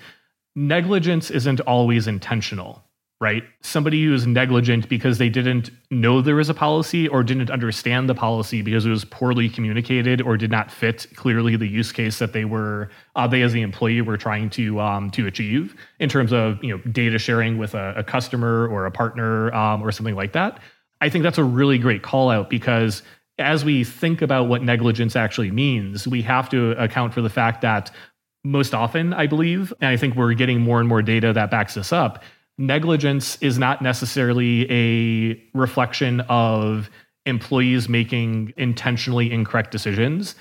Negligence 0.55 1.33
isn't 1.33 1.61
always 1.63 2.07
intentional 2.07 2.88
right? 3.21 3.43
Somebody 3.63 4.05
who 4.05 4.15
is 4.15 4.27
negligent 4.27 4.89
because 4.89 5.19
they 5.19 5.29
didn't 5.29 5.71
know 5.91 6.23
there 6.23 6.37
was 6.37 6.49
a 6.49 6.55
policy 6.55 7.09
or 7.09 7.25
didn't 7.25 7.51
understand 7.51 8.09
the 8.09 8.15
policy 8.15 8.63
because 8.63 8.87
it 8.87 8.91
was 8.91 9.05
poorly 9.05 9.49
communicated 9.49 10.23
or 10.23 10.37
did 10.37 10.53
not 10.53 10.71
fit 10.71 11.07
clearly 11.17 11.57
the 11.57 11.67
use 11.67 11.91
case 11.91 12.21
that 12.21 12.33
they 12.33 12.45
were 12.45 12.91
uh, 13.17 13.27
they 13.27 13.43
as 13.43 13.53
the 13.53 13.63
employee 13.63 14.03
were 14.03 14.17
trying 14.17 14.49
to 14.51 14.81
um, 14.81 15.11
to 15.11 15.27
achieve 15.27 15.75
in 15.99 16.09
terms 16.09 16.33
of 16.33 16.63
you 16.63 16.77
know 16.77 16.83
data 16.93 17.19
sharing 17.19 17.59
with 17.59 17.75
a, 17.75 17.95
a 17.97 18.05
customer 18.05 18.69
or 18.69 18.87
a 18.87 18.91
partner 18.91 19.53
um, 19.53 19.83
or 19.83 19.91
something 19.91 20.15
like 20.15 20.33
that. 20.33 20.61
I 21.01 21.09
think 21.09 21.25
that's 21.25 21.39
a 21.39 21.45
really 21.45 21.79
great 21.79 22.03
call 22.03 22.31
out 22.31 22.49
because 22.49 23.03
as 23.39 23.65
we 23.65 23.85
think 23.85 24.23
about 24.23 24.49
what 24.49 24.63
negligence 24.63 25.17
actually 25.17 25.51
means, 25.51 26.07
we 26.07 26.23
have 26.23 26.49
to 26.51 26.73
account 26.73 27.15
for 27.15 27.21
the 27.21 27.31
fact 27.31 27.63
that 27.63 27.91
most 28.45 28.75
often, 28.75 29.13
I 29.13 29.27
believe, 29.27 29.73
and 29.81 29.89
I 29.89 29.97
think 29.97 30.15
we're 30.15 30.35
getting 30.35 30.61
more 30.61 30.81
and 30.81 30.89
more 30.89 31.03
data 31.03 31.33
that 31.33 31.51
backs 31.51 31.75
this 31.75 31.93
up, 31.93 32.23
negligence 32.59 33.39
is 33.41 33.59
not 33.59 33.81
necessarily 33.81 34.71
a 34.71 35.41
reflection 35.55 36.21
of 36.29 36.91
employees 37.25 37.89
making 37.89 38.53
intentionally 38.57 39.31
incorrect 39.31 39.71
decisions. 39.71 40.35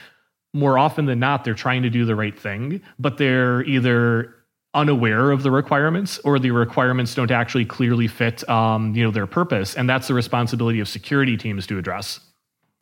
More 0.54 0.80
often 0.80 1.06
than 1.06 1.20
not, 1.20 1.44
they're 1.44 1.54
trying 1.54 1.84
to 1.84 1.90
do 1.90 2.06
the 2.06 2.16
right 2.16 2.38
thing, 2.38 2.82
but 2.98 3.18
they're 3.18 3.64
either 3.64 4.34
unaware 4.74 5.32
of 5.32 5.44
the 5.44 5.52
requirements 5.52 6.20
or 6.20 6.40
the 6.40 6.52
requirements 6.52 7.16
don't 7.16 7.32
actually 7.32 7.66
clearly 7.66 8.08
fit 8.08 8.48
um, 8.50 8.94
you 8.96 9.04
know 9.04 9.10
their 9.10 9.26
purpose 9.26 9.76
and 9.76 9.90
that's 9.90 10.08
the 10.08 10.14
responsibility 10.14 10.80
of 10.80 10.88
security 10.88 11.36
teams 11.36 11.66
to 11.66 11.80
address 11.80 12.20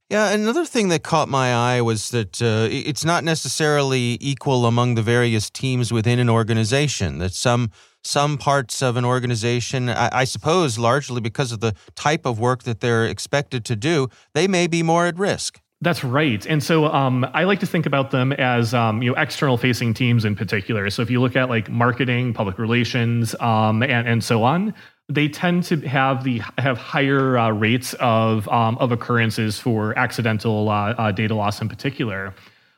yeah, 0.10 0.30
another 0.30 0.66
thing 0.66 0.90
that 0.90 1.02
caught 1.02 1.30
my 1.30 1.52
eye 1.52 1.82
was 1.82 2.12
that 2.12 2.40
uh, 2.40 2.68
it's 2.70 3.04
not 3.04 3.24
necessarily 3.24 4.20
equal 4.22 4.68
among 4.68 4.94
the 4.94 5.02
various 5.02 5.50
teams 5.50 5.92
within 5.92 6.20
an 6.20 6.30
organization. 6.30 7.18
That 7.18 7.34
some 7.34 7.72
some 8.06 8.38
parts 8.38 8.82
of 8.82 8.98
an 8.98 9.06
organization, 9.06 9.90
I, 9.90 10.10
I 10.12 10.24
suppose, 10.24 10.78
largely 10.78 11.22
because 11.22 11.52
of 11.52 11.60
the 11.60 11.74
type 11.96 12.26
of 12.26 12.40
work 12.40 12.64
that 12.64 12.80
they're 12.80 13.06
expected 13.06 13.66
to 13.66 13.76
do, 13.76 14.10
they 14.34 14.48
may 14.48 14.68
be 14.68 14.84
more 14.84 15.06
at 15.06 15.18
risk. 15.18 15.62
That's 15.82 16.04
right. 16.04 16.46
And 16.48 16.64
so 16.64 16.86
um, 16.86 17.28
I 17.34 17.44
like 17.44 17.60
to 17.60 17.66
think 17.66 17.86
about 17.86 18.10
them 18.12 18.32
as 18.34 18.74
um, 18.74 19.02
you 19.02 19.12
know 19.12 19.22
external 19.22 19.58
facing 19.58 19.94
teams 19.94 20.24
in 20.24 20.36
particular. 20.36 20.90
So 20.90 21.02
if 21.02 21.10
you 21.10 21.22
look 21.22 21.36
at 21.36 21.50
like 21.50 21.70
marketing, 21.70 22.34
public 22.34 22.58
relations, 22.58 23.36
um, 23.42 23.84
and 23.84 24.08
and 24.08 24.24
so 24.24 24.44
on, 24.44 24.74
they 25.10 25.28
tend 25.28 25.64
to 25.66 25.80
have 25.82 26.24
the 26.24 26.42
have 26.58 26.78
higher 26.78 27.38
uh, 27.38 27.52
rates 27.52 27.94
of 27.96 28.48
um, 28.48 28.78
of 28.78 28.92
occurrences 28.92 29.60
for 29.60 29.98
accidental 30.00 30.70
uh, 30.70 30.94
uh, 30.94 31.12
data 31.12 31.36
loss 31.36 31.62
in 31.62 31.68
particular. 31.68 32.34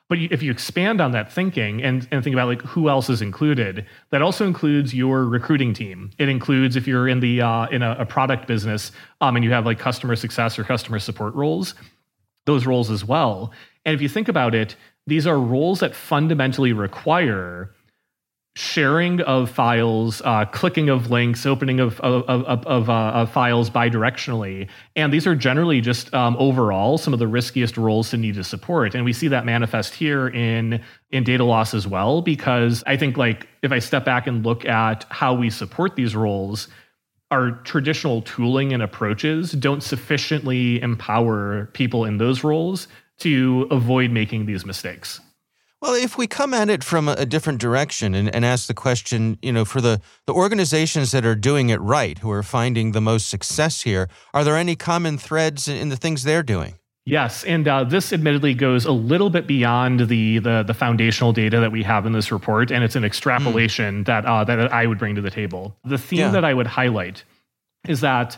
But 0.09 0.19
if 0.19 0.41
you 0.41 0.51
expand 0.51 1.01
on 1.01 1.11
that 1.11 1.31
thinking 1.31 1.83
and, 1.83 2.07
and 2.11 2.23
think 2.23 2.33
about 2.33 2.47
like 2.47 2.61
who 2.61 2.87
else 2.87 3.09
is 3.09 3.21
included, 3.21 3.85
that 4.11 4.21
also 4.21 4.45
includes 4.47 4.93
your 4.93 5.25
recruiting 5.25 5.73
team. 5.73 6.11
It 6.17 6.29
includes 6.29 6.77
if 6.77 6.87
you're 6.87 7.09
in 7.09 7.19
the 7.19 7.41
uh, 7.41 7.67
in 7.67 7.83
a, 7.83 7.97
a, 7.99 8.05
product 8.05 8.47
business 8.47 8.93
um, 9.19 9.35
and 9.35 9.43
you 9.43 9.51
have 9.51 9.65
like 9.65 9.79
customer 9.79 10.15
success 10.15 10.57
or 10.57 10.63
customer 10.63 10.99
support 10.99 11.35
roles, 11.35 11.73
those 12.45 12.65
roles 12.65 12.89
as 12.89 13.03
well. 13.03 13.51
And 13.83 13.93
if 13.93 14.01
you 14.01 14.07
think 14.07 14.29
about 14.29 14.55
it, 14.55 14.77
these 15.07 15.27
are 15.27 15.39
roles 15.39 15.81
that 15.81 15.93
fundamentally 15.93 16.71
require 16.71 17.73
sharing 18.57 19.21
of 19.21 19.51
files, 19.51 20.19
uh, 20.25 20.43
clicking 20.45 20.89
of 20.89 21.11
links, 21.11 21.45
opening 21.45 21.79
of 21.79 21.99
of, 21.99 22.23
of, 22.27 22.65
of, 22.65 22.89
uh, 22.89 22.93
of, 22.93 23.31
files 23.31 23.69
bidirectionally, 23.69 24.67
and 24.95 25.13
these 25.13 25.27
are 25.27 25.35
generally 25.35 25.79
just 25.79 26.11
um, 26.15 26.35
overall 26.39 26.97
some 26.97 27.13
of 27.13 27.19
the 27.19 27.27
riskiest 27.27 27.77
roles 27.77 28.09
to 28.09 28.17
need 28.17 28.33
to 28.33 28.43
support. 28.43 28.95
And 28.95 29.05
we 29.05 29.13
see 29.13 29.27
that 29.27 29.45
manifest 29.45 29.93
here 29.93 30.27
in 30.29 30.81
in 31.11 31.23
data 31.23 31.43
loss 31.43 31.75
as 31.75 31.87
well, 31.87 32.23
because 32.23 32.83
I 32.87 32.97
think 32.97 33.15
like 33.15 33.47
if 33.61 33.71
I 33.71 33.77
step 33.77 34.03
back 34.03 34.25
and 34.25 34.43
look 34.43 34.65
at 34.65 35.05
how 35.09 35.35
we 35.35 35.49
support 35.49 35.95
these 35.95 36.15
roles. 36.15 36.67
Our 37.29 37.51
traditional 37.63 38.21
tooling 38.21 38.71
and 38.71 38.81
approaches 38.81 39.51
don't 39.51 39.83
sufficiently 39.83 40.81
empower 40.81 41.65
people 41.73 42.05
in 42.05 42.19
those 42.19 42.41
roles 42.41 42.87
to 43.17 43.67
avoid 43.69 44.11
making 44.11 44.45
these 44.45 44.65
mistakes. 44.65 45.19
Well, 45.81 45.93
if 45.93 46.17
we 46.17 46.25
come 46.25 46.55
at 46.55 46.69
it 46.69 46.83
from 46.83 47.07
a, 47.07 47.25
different 47.25 47.59
direction 47.59 48.15
and, 48.15 48.33
and 48.33 48.43
ask 48.43 48.67
the 48.67 48.73
question, 48.73 49.37
you 49.43 49.51
know, 49.51 49.63
for 49.63 49.79
the, 49.79 50.01
the 50.25 50.33
organizations 50.33 51.11
that 51.11 51.23
are 51.23 51.35
doing 51.35 51.69
it 51.69 51.79
right, 51.81 52.17
who 52.17 52.31
are 52.31 52.41
finding 52.41 52.93
the 52.93 53.01
most 53.01 53.29
success 53.29 53.83
here, 53.83 54.09
are 54.33 54.43
there 54.43 54.55
any 54.55 54.75
common 54.75 55.19
threads 55.19 55.67
in 55.67 55.89
the 55.89 55.95
things 55.95 56.23
they're 56.23 56.41
doing? 56.41 56.79
Yes, 57.05 57.45
and 57.45 57.67
uh, 57.67 57.83
this 57.85 58.11
admittedly 58.11 58.53
goes 58.53 58.85
a 58.85 58.91
little 58.91 59.29
bit 59.29 59.47
beyond 59.47 60.09
the, 60.09 60.39
the, 60.39 60.63
the 60.67 60.73
foundational 60.73 61.31
data 61.31 61.59
that 61.59 61.71
we 61.71 61.83
have 61.83 62.05
in 62.05 62.11
this 62.11 62.31
report, 62.33 62.69
and 62.69 62.83
it's 62.83 62.97
an 62.97 63.05
extrapolation 63.05 64.03
mm. 64.03 64.05
that 64.07 64.25
uh, 64.25 64.43
that 64.43 64.73
I 64.73 64.85
would 64.87 64.97
bring 64.97 65.15
to 65.15 65.21
the 65.21 65.31
table. 65.31 65.77
The 65.85 65.97
theme 65.97 66.19
yeah. 66.19 66.31
that 66.31 66.43
I 66.43 66.53
would 66.53 66.67
highlight 66.67 67.23
is 67.87 68.01
that 68.01 68.37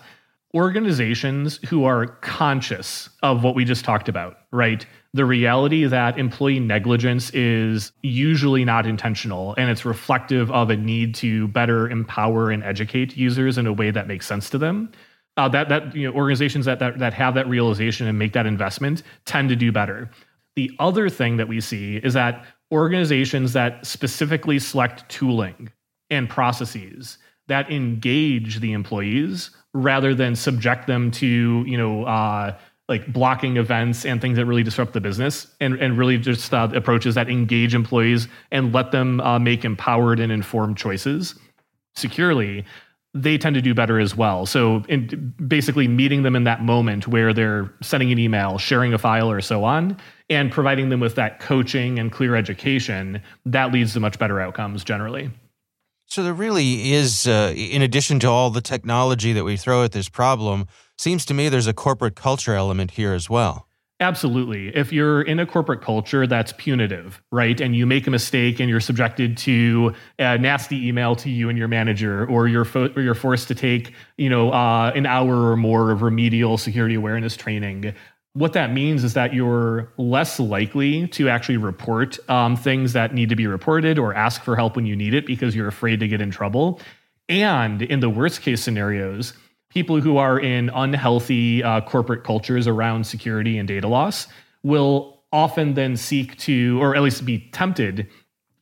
organizations 0.56 1.60
who 1.68 1.86
are 1.86 2.08
conscious 2.22 3.10
of 3.22 3.44
what 3.44 3.56
we 3.56 3.64
just 3.64 3.86
talked 3.86 4.10
about, 4.10 4.38
right? 4.52 4.86
The 5.14 5.26
reality 5.26 5.86
that 5.86 6.18
employee 6.18 6.60
negligence 6.60 7.30
is 7.32 7.92
usually 8.02 8.66
not 8.66 8.88
intentional 8.88 9.54
and 9.58 9.70
it's 9.70 9.86
reflective 9.86 10.52
of 10.52 10.70
a 10.70 10.78
need 10.78 11.14
to 11.16 11.48
better 11.50 11.90
empower 11.90 12.50
and 12.50 12.64
educate 12.64 13.16
users 13.16 13.58
in 13.58 13.68
a 13.68 13.74
way 13.74 13.92
that 13.92 14.08
makes 14.08 14.26
sense 14.26 14.50
to 14.50 14.58
them. 14.58 14.92
Uh, 15.38 15.48
that 15.48 15.70
that 15.70 15.96
you 15.96 16.06
know 16.06 16.14
organizations 16.14 16.66
that, 16.66 16.80
that 16.80 17.00
that 17.00 17.14
have 17.14 17.34
that 17.36 17.48
realization 17.48 18.08
and 18.08 18.20
make 18.20 18.34
that 18.34 18.46
investment 18.46 19.04
tend 19.26 19.48
to 19.48 19.56
do 19.56 19.72
better. 19.72 20.10
The 20.56 20.72
other 20.80 21.08
thing 21.10 21.38
that 21.38 21.48
we 21.48 21.62
see 21.62 21.98
is 21.98 22.14
that 22.16 22.46
organizations 22.72 23.54
that 23.54 23.86
specifically 23.86 24.60
select 24.60 25.08
tooling 25.08 25.72
and 26.10 26.28
processes 26.30 27.20
that 27.48 27.72
engage 27.72 28.60
the 28.60 28.74
employees 28.74 29.52
rather 29.74 30.16
than 30.16 30.36
subject 30.36 30.88
them 30.88 31.12
to 31.12 31.64
you 31.68 31.78
know 31.78 32.04
uh, 32.06 32.58
like 32.90 33.14
blocking 33.14 33.58
events 33.58 34.04
and 34.04 34.20
things 34.20 34.36
that 34.36 34.46
really 34.48 34.64
disrupt 34.64 34.94
the 34.94 35.00
business. 35.00 35.48
And, 35.62 35.76
and 35.76 35.98
really 35.98 36.18
just 36.18 36.54
uh, 36.54 36.68
approaches 36.74 37.16
that 37.16 37.30
engage 37.30 37.76
employees 37.76 38.28
and 38.52 38.74
let 38.74 38.92
them 38.92 39.22
uh, 39.22 39.40
make 39.40 39.64
empowered 39.64 40.20
and 40.20 40.32
informed 40.32 40.76
choices 40.76 41.36
securely. 41.96 42.66
They 43.14 43.38
tend 43.38 43.56
to 43.56 43.62
do 43.62 43.74
better 43.74 44.00
as 44.00 44.16
well. 44.16 44.46
So 44.46 44.84
in 44.90 45.34
basically 45.48 45.88
meeting 45.88 46.24
them 46.24 46.36
in 46.36 46.44
that 46.44 46.64
moment 46.64 47.08
where 47.08 47.34
they're 47.34 47.72
sending 47.82 48.12
an 48.12 48.20
email 48.20 48.58
sharing 48.58 48.94
a 48.94 48.98
file 48.98 49.32
or 49.32 49.42
so 49.42 49.64
on 49.64 49.98
and 50.30 50.52
providing 50.52 50.90
them 50.90 51.00
with 51.00 51.16
that 51.16 51.40
coaching 51.40 51.98
and 51.98 52.12
clear 52.12 52.36
education 52.36 53.22
that 53.46 53.72
leads 53.72 53.94
to 53.94 54.00
much 54.00 54.20
better 54.20 54.40
outcomes 54.40 54.84
generally 54.84 55.32
so 56.10 56.24
there 56.24 56.34
really 56.34 56.92
is, 56.92 57.28
uh, 57.28 57.54
in 57.56 57.82
addition 57.82 58.20
to 58.20 58.28
all 58.28 58.50
the 58.50 58.62
technology 58.62 59.32
that 59.34 59.44
we 59.44 59.56
throw 59.56 59.84
at 59.84 59.92
this 59.92 60.10
problem, 60.10 60.68
seems 60.98 61.24
to 61.26 61.34
me 61.34 61.50
there's 61.50 61.68
a 61.68 61.74
corporate 61.74 62.16
culture 62.16 62.56
element 62.56 62.92
here 62.92 63.14
as 63.14 63.30
well. 63.30 63.68
Absolutely. 64.02 64.70
If 64.70 64.94
you're 64.94 65.22
in 65.22 65.40
a 65.40 65.46
corporate 65.46 65.82
culture 65.82 66.26
that's 66.26 66.54
punitive, 66.54 67.22
right, 67.34 67.60
and 67.60 67.76
you 67.76 67.86
make 67.86 68.08
a 68.08 68.12
mistake 68.12 68.62
and 68.62 68.70
you're 68.70 68.80
subjected 68.80 69.38
to 69.40 69.94
a 70.18 70.38
nasty 70.38 70.88
email 70.88 71.18
to 71.18 71.30
you 71.30 71.50
and 71.50 71.58
your 71.58 71.68
manager, 71.68 72.26
or 72.28 72.48
you're 72.48 72.64
fo- 72.64 72.94
or 72.96 73.02
you're 73.02 73.14
forced 73.14 73.50
to 73.50 73.56
take, 73.56 73.94
you 74.18 74.30
know, 74.30 74.52
uh, 74.52 74.94
an 74.96 75.06
hour 75.06 75.52
or 75.52 75.58
more 75.58 75.92
of 75.92 76.02
remedial 76.02 76.58
security 76.58 76.96
awareness 76.96 77.36
training, 77.36 77.94
what 78.34 78.54
that 78.54 78.72
means 78.72 79.04
is 79.04 79.14
that 79.16 79.34
you're 79.34 79.92
less 79.98 80.40
likely 80.40 81.08
to 81.10 81.30
actually 81.30 81.58
report 81.58 82.18
um, 82.30 82.56
things 82.56 82.94
that 82.94 83.14
need 83.14 83.30
to 83.30 83.36
be 83.36 83.48
reported 83.48 83.98
or 83.98 84.14
ask 84.14 84.44
for 84.44 84.56
help 84.56 84.76
when 84.76 84.86
you 84.86 84.96
need 84.96 85.14
it 85.14 85.26
because 85.26 85.56
you're 85.56 85.68
afraid 85.68 86.00
to 86.00 86.08
get 86.08 86.22
in 86.22 86.30
trouble. 86.30 86.80
And 87.28 87.82
in 87.82 88.00
the 88.00 88.10
worst 88.10 88.42
case 88.42 88.62
scenarios, 88.62 89.34
people 89.70 90.00
who 90.00 90.18
are 90.18 90.40
in 90.40 90.70
unhealthy 90.70 91.64
uh, 91.64 91.82
corporate 91.82 92.24
cultures 92.24 92.68
around 92.68 93.06
security 93.06 93.58
and 93.58 93.68
data 93.68 93.88
loss 93.88 94.28
will 94.64 95.24
often 95.32 95.74
then 95.74 95.96
seek 95.96 96.38
to, 96.38 96.82
or 96.82 96.96
at 96.96 97.02
least 97.02 97.26
be 97.26 97.50
tempted 97.52 98.08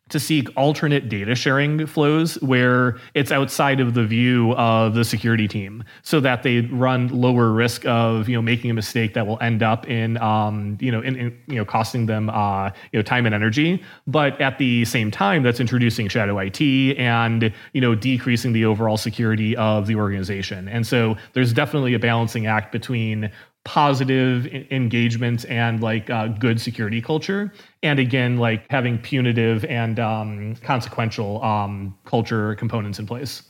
to 0.10 0.20
seek 0.20 0.48
alternate 0.56 1.10
data 1.10 1.36
sharing 1.36 1.86
flows 1.86 2.36
where 2.42 2.98
it's 3.14 3.32
outside 3.32 3.80
of 3.80 3.94
the 3.94 4.06
view 4.06 4.54
of 4.54 4.94
the 4.94 5.04
security 5.04 5.48
team 5.48 5.84
so 6.02 6.20
that 6.20 6.44
they 6.44 6.62
run 6.62 7.08
lower 7.10 7.52
risk 7.52 7.86
of 7.86 8.30
you 8.30 8.36
know 8.36 8.42
making 8.42 8.72
a 8.72 8.74
mistake 8.74 9.14
that 9.14 9.28
will 9.28 9.40
end 9.42 9.64
up 9.64 9.88
in 9.88 10.18
um, 10.18 10.78
you 10.80 10.92
know 10.92 11.02
in, 11.02 11.16
in, 11.16 11.38
you 11.48 11.56
know 11.56 11.66
costing 11.66 12.06
them 12.06 12.30
uh, 12.30 12.70
you 12.92 13.00
know 13.00 13.04
time 13.04 13.26
and 13.26 13.36
energy. 13.36 13.82
But 14.06 14.40
at 14.42 14.58
the 14.58 14.86
same 14.86 15.12
time 15.12 15.44
that's 15.44 15.60
introducing 15.60 16.08
shadow 16.08 16.40
IT 16.40 16.62
and 16.98 17.54
you 17.74 17.82
know 17.82 17.96
decreasing 17.96 18.54
the 18.54 18.66
overall 18.66 18.98
security 18.98 19.56
of 19.56 19.88
the 19.88 19.96
organization. 19.96 20.68
And 20.68 20.86
so 20.86 21.18
there's 21.34 21.54
definitely 21.54 21.94
a 21.94 22.00
balancing 22.00 22.48
act 22.48 22.72
between 22.72 23.32
positive 23.68 24.48
engagement 24.72 25.46
and 25.50 25.82
like 25.82 26.10
uh, 26.10 26.28
good 26.30 26.62
security 26.62 27.02
culture. 27.02 27.52
And 27.84 28.00
again 28.00 28.38
like 28.38 28.66
having 28.72 28.98
punitive 28.98 29.66
and 29.66 30.00
um, 30.00 30.56
consequential 30.64 31.44
um, 31.44 31.94
culture 32.06 32.56
components 32.56 32.98
in 32.98 33.06
place. 33.06 33.44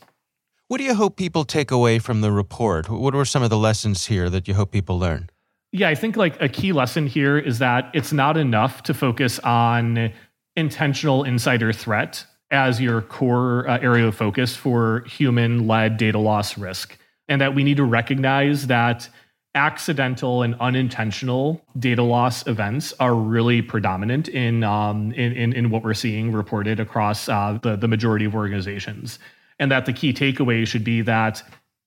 What 0.69 0.79
do 0.79 0.85
you 0.85 0.95
hope 0.95 1.17
people 1.17 1.45
take 1.45 1.69
away 1.69 1.99
from 1.99 2.21
the 2.21 2.31
report? 2.31 2.89
What 2.89 3.13
were 3.13 3.25
some 3.25 3.43
of 3.43 3.51
the 3.51 3.59
lessons 3.59 4.07
here 4.07 4.27
that 4.31 4.47
you 4.47 4.55
hope 4.55 4.71
people 4.71 4.97
learn? 4.97 5.29
Yeah 5.71 5.89
i 5.89 5.95
think 5.95 6.15
like 6.15 6.41
a 6.41 6.49
key 6.49 6.71
lesson 6.71 7.05
here 7.07 7.37
is 7.37 7.59
that 7.59 7.91
it's 7.93 8.13
not 8.13 8.37
enough 8.37 8.83
to 8.83 8.93
focus 8.93 9.37
on 9.39 10.11
intentional 10.55 11.25
insider 11.25 11.71
threat 11.73 12.25
as 12.49 12.81
your 12.81 13.01
core 13.01 13.69
uh, 13.69 13.77
area 13.79 14.07
of 14.07 14.15
focus 14.15 14.55
for 14.55 15.03
human 15.05 15.67
led 15.67 15.97
data 15.97 16.17
loss 16.17 16.57
risk 16.57 16.97
and 17.27 17.41
that 17.41 17.53
we 17.53 17.63
need 17.63 17.77
to 17.77 17.83
recognize 17.83 18.67
that 18.67 19.09
accidental 19.55 20.43
and 20.43 20.55
unintentional 20.59 21.61
data 21.79 22.03
loss 22.03 22.45
events 22.47 22.93
are 22.99 23.15
really 23.15 23.61
predominant 23.61 24.27
in 24.29 24.63
um, 24.63 25.11
in, 25.13 25.33
in, 25.33 25.53
in 25.53 25.69
what 25.69 25.83
we're 25.83 25.93
seeing 25.93 26.31
reported 26.31 26.79
across 26.79 27.27
uh, 27.27 27.57
the 27.63 27.75
the 27.75 27.87
majority 27.87 28.25
of 28.25 28.35
organizations, 28.35 29.19
and 29.59 29.71
that 29.71 29.85
the 29.85 29.93
key 29.93 30.13
takeaway 30.13 30.65
should 30.67 30.83
be 30.83 31.01
that 31.01 31.43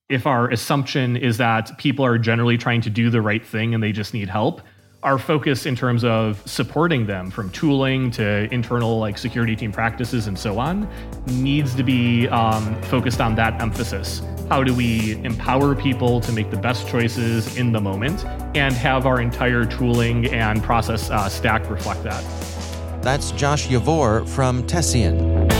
if 0.08 0.26
our 0.26 0.50
assumption 0.50 1.16
is 1.16 1.38
that 1.38 1.78
people 1.78 2.04
are 2.04 2.18
generally 2.18 2.58
trying 2.58 2.80
to 2.80 2.90
do 2.90 3.10
the 3.10 3.22
right 3.22 3.46
thing 3.46 3.74
and 3.74 3.82
they 3.82 3.92
just 3.92 4.12
need 4.12 4.28
help, 4.28 4.60
our 5.02 5.18
focus 5.18 5.66
in 5.66 5.74
terms 5.74 6.04
of 6.04 6.42
supporting 6.46 7.06
them 7.06 7.30
from 7.30 7.50
tooling 7.50 8.10
to 8.10 8.52
internal 8.52 8.98
like 8.98 9.16
security 9.16 9.56
team 9.56 9.72
practices 9.72 10.26
and 10.26 10.38
so 10.38 10.58
on 10.58 10.88
needs 11.26 11.74
to 11.74 11.82
be 11.82 12.28
um, 12.28 12.80
focused 12.82 13.20
on 13.20 13.34
that 13.34 13.60
emphasis 13.62 14.22
how 14.48 14.62
do 14.62 14.74
we 14.74 15.14
empower 15.24 15.74
people 15.74 16.20
to 16.20 16.32
make 16.32 16.50
the 16.50 16.56
best 16.56 16.86
choices 16.88 17.56
in 17.56 17.72
the 17.72 17.80
moment 17.80 18.24
and 18.54 18.74
have 18.74 19.06
our 19.06 19.20
entire 19.20 19.64
tooling 19.64 20.26
and 20.26 20.62
process 20.62 21.10
uh, 21.10 21.28
stack 21.28 21.68
reflect 21.70 22.02
that 22.02 22.22
that's 23.02 23.30
josh 23.32 23.68
yavor 23.68 24.28
from 24.28 24.66
Tessian. 24.66 25.59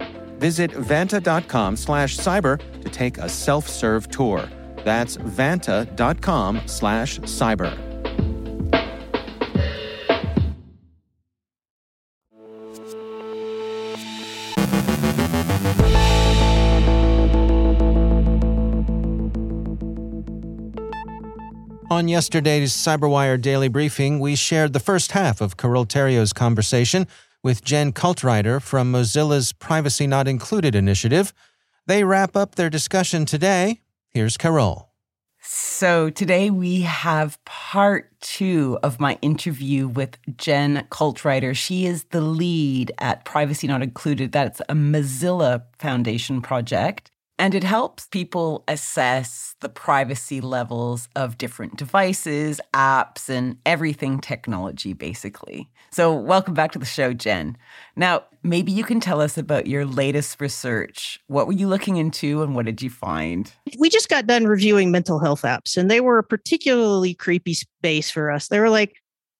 Visit 0.41 0.71
vanta.com 0.71 1.75
slash 1.77 2.17
cyber 2.17 2.59
to 2.81 2.89
take 2.89 3.19
a 3.19 3.29
self-serve 3.29 4.09
tour. 4.09 4.49
That's 4.83 5.17
vanta.com 5.17 6.61
slash 6.65 7.19
cyber. 7.19 7.77
On 21.91 22.07
yesterday's 22.07 22.73
CyberWire 22.73 23.39
Daily 23.39 23.67
Briefing, 23.67 24.19
we 24.19 24.35
shared 24.35 24.73
the 24.73 24.79
first 24.79 25.11
half 25.11 25.39
of 25.39 25.55
Carole 25.57 25.85
Theriault's 25.85 26.33
conversation 26.33 27.05
with 27.43 27.63
Jen 27.63 27.91
Caltrider 27.91 28.61
from 28.61 28.91
Mozilla's 28.91 29.53
Privacy 29.53 30.07
Not 30.07 30.27
Included 30.27 30.75
initiative. 30.75 31.33
They 31.87 32.03
wrap 32.03 32.35
up 32.35 32.55
their 32.55 32.69
discussion 32.69 33.25
today. 33.25 33.81
Here's 34.09 34.37
Carol. 34.37 34.89
So, 35.43 36.11
today 36.11 36.51
we 36.51 36.81
have 36.81 37.43
part 37.45 38.11
two 38.21 38.77
of 38.83 38.99
my 38.99 39.17
interview 39.23 39.87
with 39.87 40.17
Jen 40.37 40.85
Caltrider. 40.91 41.55
She 41.55 41.87
is 41.87 42.03
the 42.11 42.21
lead 42.21 42.91
at 42.99 43.25
Privacy 43.25 43.65
Not 43.65 43.81
Included. 43.81 44.31
That's 44.31 44.61
a 44.69 44.75
Mozilla 44.75 45.63
Foundation 45.79 46.41
project. 46.41 47.09
And 47.41 47.55
it 47.55 47.63
helps 47.63 48.05
people 48.05 48.63
assess 48.67 49.55
the 49.61 49.67
privacy 49.67 50.41
levels 50.41 51.09
of 51.15 51.39
different 51.39 51.75
devices, 51.75 52.61
apps, 52.71 53.29
and 53.29 53.57
everything 53.65 54.19
technology, 54.19 54.93
basically. 54.93 55.67
So, 55.89 56.13
welcome 56.13 56.53
back 56.53 56.71
to 56.73 56.79
the 56.79 56.85
show, 56.85 57.13
Jen. 57.13 57.57
Now, 57.95 58.25
maybe 58.43 58.71
you 58.71 58.83
can 58.83 58.99
tell 58.99 59.19
us 59.19 59.39
about 59.39 59.65
your 59.65 59.85
latest 59.85 60.39
research. 60.39 61.19
What 61.29 61.47
were 61.47 61.53
you 61.53 61.67
looking 61.67 61.97
into 61.97 62.43
and 62.43 62.55
what 62.55 62.67
did 62.67 62.83
you 62.83 62.91
find? 62.91 63.51
We 63.79 63.89
just 63.89 64.07
got 64.07 64.27
done 64.27 64.45
reviewing 64.45 64.91
mental 64.91 65.17
health 65.17 65.41
apps, 65.41 65.77
and 65.77 65.89
they 65.89 65.99
were 65.99 66.19
a 66.19 66.23
particularly 66.23 67.15
creepy 67.15 67.55
space 67.55 68.11
for 68.11 68.29
us. 68.29 68.49
They 68.49 68.59
were 68.59 68.69
like, 68.69 68.97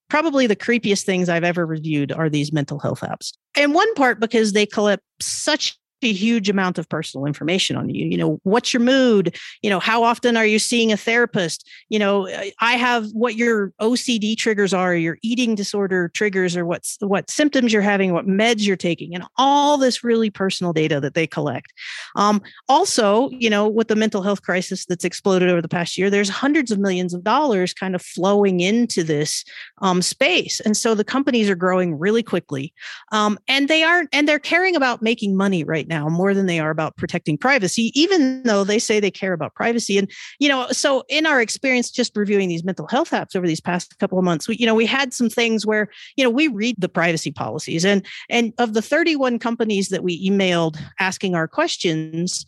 probably 0.09 0.47
the 0.47 0.55
creepiest 0.55 1.03
things 1.03 1.29
I've 1.29 1.43
ever 1.43 1.67
reviewed 1.67 2.11
are 2.11 2.31
these 2.31 2.51
mental 2.51 2.79
health 2.79 3.01
apps. 3.01 3.31
And 3.53 3.75
one 3.75 3.93
part 3.93 4.19
because 4.19 4.53
they 4.53 4.65
collect 4.65 5.03
such 5.21 5.77
a 6.03 6.11
huge 6.11 6.49
amount 6.49 6.77
of 6.77 6.87
personal 6.89 7.25
information 7.25 7.75
on 7.75 7.89
you. 7.89 8.05
You 8.05 8.17
know, 8.17 8.39
what's 8.43 8.73
your 8.73 8.81
mood? 8.81 9.35
You 9.61 9.69
know, 9.69 9.79
how 9.79 10.03
often 10.03 10.37
are 10.37 10.45
you 10.45 10.59
seeing 10.59 10.91
a 10.91 10.97
therapist? 10.97 11.67
You 11.89 11.99
know, 11.99 12.27
I 12.59 12.73
have 12.73 13.07
what 13.11 13.35
your 13.35 13.71
OCD 13.81 14.37
triggers 14.37 14.73
are, 14.73 14.95
your 14.95 15.17
eating 15.21 15.55
disorder 15.55 16.09
triggers, 16.13 16.55
or 16.55 16.65
what's 16.65 16.97
what 17.01 17.29
symptoms 17.29 17.73
you're 17.73 17.81
having, 17.81 18.13
what 18.13 18.27
meds 18.27 18.65
you're 18.65 18.75
taking, 18.75 19.15
and 19.15 19.23
all 19.37 19.77
this 19.77 20.03
really 20.03 20.29
personal 20.29 20.73
data 20.73 20.99
that 20.99 21.13
they 21.13 21.27
collect. 21.27 21.73
Um, 22.15 22.41
also, 22.67 23.29
you 23.29 23.49
know, 23.49 23.67
with 23.67 23.87
the 23.87 23.95
mental 23.95 24.21
health 24.21 24.41
crisis 24.41 24.85
that's 24.85 25.05
exploded 25.05 25.49
over 25.49 25.61
the 25.61 25.67
past 25.67 25.97
year, 25.97 26.09
there's 26.09 26.29
hundreds 26.29 26.71
of 26.71 26.79
millions 26.79 27.13
of 27.13 27.23
dollars 27.23 27.73
kind 27.73 27.95
of 27.95 28.01
flowing 28.01 28.59
into 28.59 29.03
this 29.03 29.43
um, 29.81 30.01
space, 30.01 30.59
and 30.59 30.75
so 30.75 30.95
the 30.95 31.03
companies 31.03 31.49
are 31.49 31.55
growing 31.55 31.97
really 31.97 32.23
quickly, 32.23 32.73
um, 33.11 33.37
and 33.47 33.67
they 33.67 33.83
aren't, 33.83 34.09
and 34.11 34.27
they're 34.27 34.39
caring 34.39 34.75
about 34.75 35.01
making 35.01 35.35
money 35.35 35.63
right 35.63 35.87
now 35.91 36.07
more 36.07 36.33
than 36.33 36.45
they 36.45 36.59
are 36.59 36.69
about 36.69 36.95
protecting 36.95 37.37
privacy, 37.37 37.91
even 37.93 38.41
though 38.43 38.63
they 38.63 38.79
say 38.79 38.99
they 38.99 39.11
care 39.11 39.33
about 39.33 39.53
privacy. 39.53 39.97
And, 39.97 40.09
you 40.39 40.47
know, 40.47 40.67
so 40.71 41.03
in 41.09 41.25
our 41.25 41.41
experience 41.41 41.91
just 41.91 42.15
reviewing 42.15 42.47
these 42.47 42.63
mental 42.63 42.87
health 42.87 43.11
apps 43.11 43.35
over 43.35 43.45
these 43.45 43.59
past 43.59 43.99
couple 43.99 44.17
of 44.17 44.23
months, 44.23 44.47
we, 44.47 44.55
you 44.55 44.65
know, 44.65 44.73
we 44.73 44.85
had 44.85 45.13
some 45.13 45.29
things 45.29 45.65
where, 45.65 45.89
you 46.15 46.23
know, 46.23 46.29
we 46.29 46.47
read 46.47 46.75
the 46.79 46.89
privacy 46.89 47.31
policies 47.31 47.83
and 47.83 48.05
and 48.29 48.53
of 48.57 48.73
the 48.73 48.81
31 48.81 49.37
companies 49.37 49.89
that 49.89 50.03
we 50.03 50.27
emailed 50.27 50.77
asking 50.99 51.35
our 51.35 51.47
questions, 51.47 52.45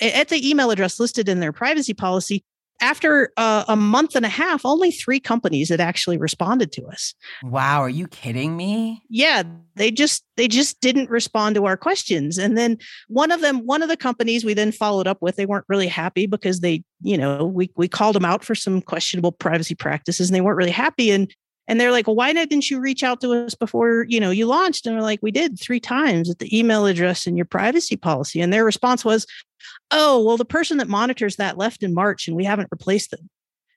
at 0.00 0.28
the 0.28 0.48
email 0.48 0.70
address 0.70 0.98
listed 0.98 1.28
in 1.28 1.40
their 1.40 1.52
privacy 1.52 1.94
policy, 1.94 2.44
after 2.80 3.32
uh, 3.36 3.64
a 3.68 3.76
month 3.76 4.14
and 4.14 4.26
a 4.26 4.30
half, 4.30 4.64
only 4.64 4.90
three 4.90 5.20
companies 5.20 5.68
had 5.68 5.80
actually 5.80 6.18
responded 6.18 6.72
to 6.72 6.84
us. 6.86 7.14
Wow, 7.42 7.80
are 7.80 7.88
you 7.88 8.06
kidding 8.08 8.56
me? 8.56 9.02
Yeah, 9.08 9.44
they 9.74 9.90
just 9.90 10.24
they 10.36 10.48
just 10.48 10.80
didn't 10.80 11.10
respond 11.10 11.54
to 11.54 11.64
our 11.64 11.76
questions. 11.76 12.38
And 12.38 12.56
then 12.56 12.78
one 13.08 13.30
of 13.30 13.40
them, 13.40 13.66
one 13.66 13.82
of 13.82 13.88
the 13.88 13.96
companies 13.96 14.44
we 14.44 14.54
then 14.54 14.72
followed 14.72 15.06
up 15.06 15.18
with, 15.20 15.36
they 15.36 15.46
weren't 15.46 15.66
really 15.68 15.88
happy 15.88 16.26
because 16.26 16.60
they, 16.60 16.84
you 17.00 17.16
know, 17.16 17.46
we 17.46 17.70
we 17.76 17.88
called 17.88 18.14
them 18.14 18.24
out 18.24 18.44
for 18.44 18.54
some 18.54 18.82
questionable 18.82 19.32
privacy 19.32 19.74
practices 19.74 20.28
and 20.28 20.34
they 20.34 20.40
weren't 20.40 20.58
really 20.58 20.70
happy. 20.70 21.10
And 21.10 21.34
and 21.68 21.80
they're 21.80 21.92
like, 21.92 22.06
well, 22.06 22.16
why 22.16 22.32
didn't 22.32 22.70
you 22.70 22.80
reach 22.80 23.02
out 23.02 23.20
to 23.20 23.32
us 23.32 23.54
before, 23.54 24.06
you 24.08 24.20
know, 24.20 24.30
you 24.30 24.46
launched? 24.46 24.86
And 24.86 24.94
we're 24.94 25.02
like, 25.02 25.20
we 25.22 25.30
did 25.30 25.58
three 25.58 25.80
times 25.80 26.30
at 26.30 26.38
the 26.38 26.56
email 26.56 26.86
address 26.86 27.26
and 27.26 27.36
your 27.36 27.46
privacy 27.46 27.96
policy. 27.96 28.40
And 28.40 28.52
their 28.52 28.64
response 28.64 29.04
was, 29.04 29.26
oh, 29.90 30.22
well, 30.24 30.36
the 30.36 30.44
person 30.44 30.78
that 30.78 30.88
monitors 30.88 31.36
that 31.36 31.58
left 31.58 31.82
in 31.82 31.94
March 31.94 32.28
and 32.28 32.36
we 32.36 32.44
haven't 32.44 32.68
replaced 32.70 33.10
them. 33.10 33.28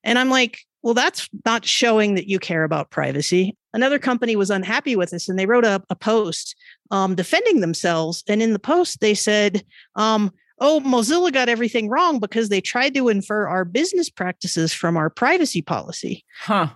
And 0.04 0.20
I'm 0.20 0.30
like, 0.30 0.60
well, 0.82 0.94
that's 0.94 1.28
not 1.46 1.66
showing 1.66 2.16
that 2.16 2.28
you 2.28 2.40
care 2.40 2.64
about 2.64 2.90
privacy. 2.90 3.58
Another 3.74 4.00
company 4.00 4.36
was 4.36 4.50
unhappy 4.50 4.96
with 4.96 5.14
us 5.14 5.28
and 5.28 5.38
they 5.38 5.46
wrote 5.46 5.66
a, 5.66 5.84
a 5.90 5.96
post 5.96 6.56
um, 6.92 7.16
defending 7.16 7.60
themselves. 7.60 8.24
And 8.28 8.42
in 8.42 8.54
the 8.54 8.60
post, 8.60 9.02
they 9.02 9.14
said, 9.14 9.64
um, 9.96 10.32
oh, 10.60 10.82
Mozilla 10.86 11.32
got 11.32 11.50
everything 11.50 11.90
wrong 11.90 12.20
because 12.20 12.50
they 12.50 12.62
tried 12.62 12.94
to 12.94 13.10
infer 13.10 13.48
our 13.48 13.66
business 13.66 14.10
practices 14.10 14.74
from 14.74 14.96
our 14.96 15.10
privacy 15.10 15.62
policy. 15.62 16.24
Huh. 16.40 16.70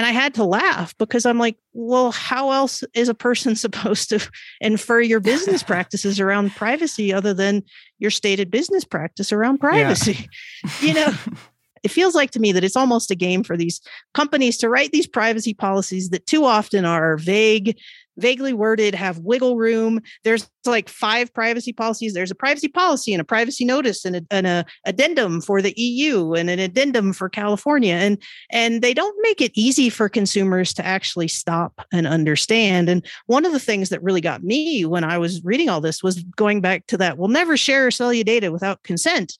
And 0.00 0.06
I 0.06 0.12
had 0.12 0.32
to 0.36 0.44
laugh 0.44 0.96
because 0.96 1.26
I'm 1.26 1.38
like, 1.38 1.58
well, 1.74 2.10
how 2.10 2.52
else 2.52 2.82
is 2.94 3.10
a 3.10 3.14
person 3.14 3.54
supposed 3.54 4.08
to 4.08 4.30
infer 4.62 5.02
your 5.02 5.20
business 5.20 5.62
practices 5.72 6.18
around 6.18 6.56
privacy 6.56 7.12
other 7.12 7.34
than 7.34 7.62
your 7.98 8.10
stated 8.10 8.50
business 8.50 8.82
practice 8.82 9.30
around 9.30 9.58
privacy? 9.58 10.26
Yeah. 10.64 10.70
you 10.80 10.94
know, 10.94 11.12
it 11.82 11.90
feels 11.90 12.14
like 12.14 12.30
to 12.30 12.40
me 12.40 12.50
that 12.52 12.64
it's 12.64 12.76
almost 12.76 13.10
a 13.10 13.14
game 13.14 13.42
for 13.42 13.58
these 13.58 13.82
companies 14.14 14.56
to 14.56 14.70
write 14.70 14.90
these 14.90 15.06
privacy 15.06 15.52
policies 15.52 16.08
that 16.08 16.26
too 16.26 16.46
often 16.46 16.86
are 16.86 17.18
vague 17.18 17.76
vaguely 18.20 18.52
worded, 18.52 18.94
have 18.94 19.18
wiggle 19.18 19.56
room. 19.56 20.00
There's 20.24 20.48
like 20.66 20.88
five 20.88 21.32
privacy 21.32 21.72
policies. 21.72 22.14
There's 22.14 22.30
a 22.30 22.34
privacy 22.34 22.68
policy 22.68 23.12
and 23.12 23.20
a 23.20 23.24
privacy 23.24 23.64
notice 23.64 24.04
and 24.04 24.16
a, 24.16 24.24
a 24.30 24.64
addendum 24.84 25.40
for 25.40 25.62
the 25.62 25.74
EU 25.76 26.34
and 26.34 26.50
an 26.50 26.58
addendum 26.58 27.12
for 27.12 27.28
California. 27.28 27.94
And 27.94 28.18
and 28.50 28.82
they 28.82 28.94
don't 28.94 29.16
make 29.22 29.40
it 29.40 29.52
easy 29.54 29.90
for 29.90 30.08
consumers 30.08 30.72
to 30.74 30.84
actually 30.84 31.28
stop 31.28 31.86
and 31.92 32.06
understand. 32.06 32.88
And 32.88 33.06
one 33.26 33.44
of 33.44 33.52
the 33.52 33.60
things 33.60 33.88
that 33.88 34.02
really 34.02 34.20
got 34.20 34.42
me 34.42 34.84
when 34.84 35.04
I 35.04 35.18
was 35.18 35.42
reading 35.44 35.68
all 35.68 35.80
this 35.80 36.02
was 36.02 36.22
going 36.36 36.60
back 36.60 36.86
to 36.88 36.96
that, 36.98 37.18
we'll 37.18 37.28
never 37.28 37.56
share 37.56 37.86
or 37.86 37.90
sell 37.90 38.12
you 38.12 38.24
data 38.24 38.52
without 38.52 38.82
consent 38.82 39.36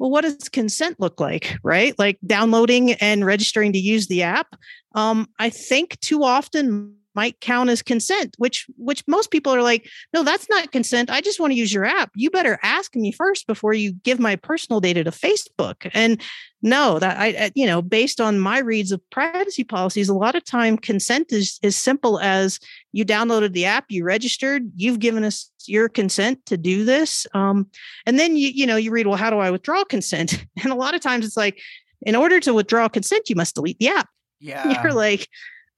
well 0.00 0.10
what 0.10 0.22
does 0.22 0.48
consent 0.48 0.98
look 0.98 1.20
like 1.20 1.56
right 1.62 1.96
like 1.98 2.18
downloading 2.26 2.94
and 2.94 3.24
registering 3.24 3.72
to 3.72 3.78
use 3.78 4.08
the 4.08 4.22
app 4.22 4.56
um, 4.96 5.28
i 5.38 5.48
think 5.48 6.00
too 6.00 6.24
often 6.24 6.96
might 7.20 7.38
count 7.40 7.68
as 7.68 7.82
consent, 7.82 8.34
which 8.38 8.66
which 8.78 9.04
most 9.06 9.30
people 9.30 9.54
are 9.54 9.62
like, 9.62 9.86
no, 10.14 10.22
that's 10.22 10.48
not 10.48 10.72
consent. 10.72 11.10
I 11.10 11.20
just 11.20 11.38
want 11.38 11.50
to 11.50 11.58
use 11.58 11.70
your 11.70 11.84
app. 11.84 12.10
You 12.14 12.30
better 12.30 12.58
ask 12.62 12.96
me 12.96 13.12
first 13.12 13.46
before 13.46 13.74
you 13.74 13.92
give 13.92 14.18
my 14.18 14.36
personal 14.36 14.80
data 14.80 15.04
to 15.04 15.10
Facebook. 15.10 15.90
And 15.92 16.18
no, 16.62 16.98
that 16.98 17.18
I, 17.18 17.52
you 17.54 17.66
know, 17.66 17.82
based 17.82 18.22
on 18.22 18.40
my 18.40 18.60
reads 18.60 18.90
of 18.90 19.02
privacy 19.10 19.64
policies, 19.64 20.08
a 20.08 20.14
lot 20.14 20.34
of 20.34 20.46
time 20.46 20.78
consent 20.78 21.30
is 21.30 21.58
as 21.62 21.76
simple 21.76 22.18
as 22.20 22.58
you 22.92 23.04
downloaded 23.04 23.52
the 23.52 23.66
app, 23.66 23.84
you 23.90 24.02
registered, 24.02 24.62
you've 24.74 24.98
given 24.98 25.22
us 25.22 25.50
your 25.66 25.90
consent 25.90 26.46
to 26.46 26.56
do 26.56 26.86
this, 26.86 27.26
um, 27.34 27.66
and 28.06 28.18
then 28.18 28.34
you, 28.34 28.48
you 28.48 28.66
know, 28.66 28.76
you 28.76 28.90
read, 28.90 29.06
well, 29.06 29.18
how 29.18 29.28
do 29.28 29.36
I 29.36 29.50
withdraw 29.50 29.84
consent? 29.84 30.42
And 30.62 30.72
a 30.72 30.76
lot 30.76 30.94
of 30.94 31.02
times 31.02 31.26
it's 31.26 31.36
like, 31.36 31.60
in 32.00 32.16
order 32.16 32.40
to 32.40 32.54
withdraw 32.54 32.88
consent, 32.88 33.28
you 33.28 33.36
must 33.36 33.56
delete 33.56 33.78
the 33.78 33.88
app. 33.88 34.08
Yeah, 34.42 34.82
you're 34.82 34.94
like, 34.94 35.28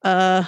uh, 0.05 0.45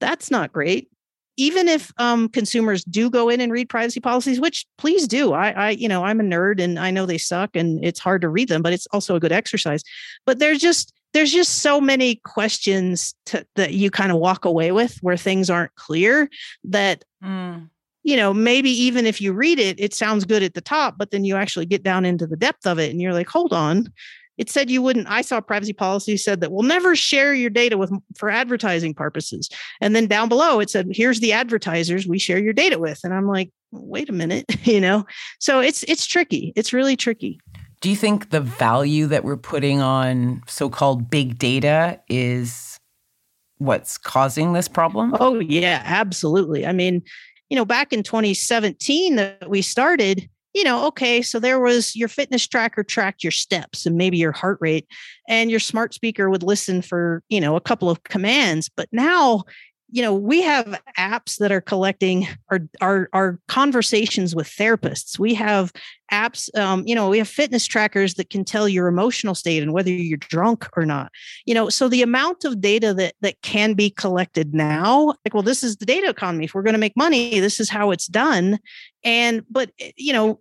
that's 0.00 0.30
not 0.30 0.52
great 0.52 0.88
even 1.36 1.68
if 1.68 1.92
um, 1.98 2.28
consumers 2.28 2.84
do 2.84 3.10
go 3.10 3.28
in 3.28 3.40
and 3.40 3.52
read 3.52 3.68
privacy 3.68 4.00
policies, 4.00 4.40
which 4.40 4.66
please 4.78 5.06
do. 5.06 5.32
I, 5.32 5.50
I, 5.50 5.70
you 5.70 5.88
know, 5.88 6.04
I'm 6.04 6.20
a 6.20 6.24
nerd 6.24 6.60
and 6.60 6.78
I 6.78 6.90
know 6.90 7.04
they 7.04 7.18
suck 7.18 7.54
and 7.54 7.84
it's 7.84 8.00
hard 8.00 8.22
to 8.22 8.28
read 8.28 8.48
them, 8.48 8.62
but 8.62 8.72
it's 8.72 8.86
also 8.92 9.16
a 9.16 9.20
good 9.20 9.32
exercise. 9.32 9.82
But 10.24 10.38
there's 10.38 10.58
just 10.58 10.92
there's 11.12 11.32
just 11.32 11.60
so 11.60 11.80
many 11.80 12.16
questions 12.16 13.14
to, 13.26 13.46
that 13.56 13.72
you 13.72 13.90
kind 13.90 14.12
of 14.12 14.18
walk 14.18 14.44
away 14.44 14.72
with 14.72 14.98
where 15.02 15.16
things 15.16 15.50
aren't 15.50 15.74
clear 15.74 16.28
that. 16.64 17.04
Mm. 17.22 17.70
You 18.02 18.16
know, 18.16 18.32
maybe 18.32 18.70
even 18.70 19.04
if 19.04 19.20
you 19.20 19.32
read 19.32 19.58
it, 19.58 19.80
it 19.80 19.92
sounds 19.92 20.24
good 20.24 20.44
at 20.44 20.54
the 20.54 20.60
top, 20.60 20.96
but 20.96 21.10
then 21.10 21.24
you 21.24 21.34
actually 21.34 21.66
get 21.66 21.82
down 21.82 22.04
into 22.04 22.24
the 22.24 22.36
depth 22.36 22.64
of 22.64 22.78
it 22.78 22.92
and 22.92 23.02
you're 23.02 23.12
like, 23.12 23.28
hold 23.28 23.52
on, 23.52 23.92
it 24.38 24.50
said 24.50 24.70
you 24.70 24.82
wouldn't 24.82 25.06
i 25.08 25.22
saw 25.22 25.40
privacy 25.40 25.72
policy 25.72 26.16
said 26.16 26.40
that 26.40 26.52
we'll 26.52 26.62
never 26.62 26.94
share 26.94 27.34
your 27.34 27.50
data 27.50 27.76
with 27.76 27.92
for 28.16 28.30
advertising 28.30 28.94
purposes. 28.94 29.48
And 29.80 29.94
then 29.94 30.06
down 30.06 30.28
below 30.28 30.60
it 30.60 30.70
said 30.70 30.88
here's 30.90 31.20
the 31.20 31.32
advertisers 31.32 32.06
we 32.06 32.18
share 32.18 32.38
your 32.38 32.52
data 32.52 32.78
with. 32.78 33.00
And 33.04 33.14
i'm 33.14 33.26
like 33.26 33.50
wait 33.72 34.08
a 34.08 34.12
minute 34.12 34.44
you 34.66 34.80
know? 34.80 35.06
So 35.38 35.60
it's 35.60 35.82
it's 35.84 36.06
tricky. 36.06 36.52
It's 36.56 36.72
really 36.72 36.96
tricky. 36.96 37.40
Do 37.80 37.90
you 37.90 37.96
think 37.96 38.30
the 38.30 38.40
value 38.40 39.06
that 39.06 39.22
we're 39.22 39.36
putting 39.36 39.80
on 39.80 40.42
so-called 40.46 41.10
big 41.10 41.38
data 41.38 42.00
is 42.08 42.78
what's 43.58 43.98
causing 43.98 44.54
this 44.54 44.68
problem? 44.68 45.14
Oh 45.20 45.40
yeah 45.40 45.82
absolutely. 45.84 46.66
I 46.66 46.72
mean 46.72 47.02
you 47.48 47.56
know 47.56 47.64
back 47.64 47.92
in 47.92 48.02
2017 48.02 49.16
that 49.16 49.48
we 49.48 49.62
started 49.62 50.28
you 50.56 50.64
know, 50.64 50.86
okay, 50.86 51.20
so 51.20 51.38
there 51.38 51.60
was 51.60 51.94
your 51.94 52.08
fitness 52.08 52.46
tracker 52.48 52.82
tracked 52.82 53.22
your 53.22 53.30
steps 53.30 53.84
and 53.84 53.94
maybe 53.94 54.16
your 54.16 54.32
heart 54.32 54.56
rate, 54.62 54.86
and 55.28 55.50
your 55.50 55.60
smart 55.60 55.92
speaker 55.92 56.30
would 56.30 56.42
listen 56.42 56.80
for, 56.80 57.22
you 57.28 57.42
know, 57.42 57.56
a 57.56 57.60
couple 57.60 57.90
of 57.90 58.02
commands. 58.04 58.70
But 58.74 58.88
now 58.90 59.44
you 59.96 60.02
know 60.02 60.14
we 60.14 60.42
have 60.42 60.78
apps 60.98 61.38
that 61.38 61.50
are 61.50 61.62
collecting 61.62 62.28
our 62.50 62.60
our, 62.82 63.08
our 63.14 63.40
conversations 63.48 64.36
with 64.36 64.46
therapists. 64.46 65.18
We 65.18 65.32
have 65.32 65.72
apps 66.12 66.54
um, 66.54 66.82
you 66.86 66.94
know 66.94 67.08
we 67.08 67.16
have 67.16 67.28
fitness 67.28 67.66
trackers 67.66 68.12
that 68.14 68.28
can 68.28 68.44
tell 68.44 68.68
your 68.68 68.88
emotional 68.88 69.34
state 69.34 69.62
and 69.62 69.72
whether 69.72 69.90
you're 69.90 70.18
drunk 70.18 70.68
or 70.76 70.84
not. 70.84 71.10
You 71.46 71.54
know 71.54 71.70
so 71.70 71.88
the 71.88 72.02
amount 72.02 72.44
of 72.44 72.60
data 72.60 72.92
that 72.92 73.14
that 73.22 73.40
can 73.40 73.72
be 73.72 73.88
collected 73.88 74.52
now 74.52 75.14
like 75.24 75.32
well 75.32 75.42
this 75.42 75.64
is 75.64 75.78
the 75.78 75.86
data 75.86 76.10
economy. 76.10 76.44
If 76.44 76.52
we're 76.52 76.62
going 76.62 76.74
to 76.74 76.78
make 76.78 76.94
money 76.94 77.40
this 77.40 77.58
is 77.58 77.70
how 77.70 77.90
it's 77.90 78.06
done. 78.06 78.58
And 79.02 79.46
but 79.48 79.70
eh, 79.80 79.92
you 79.96 80.12
know 80.12 80.38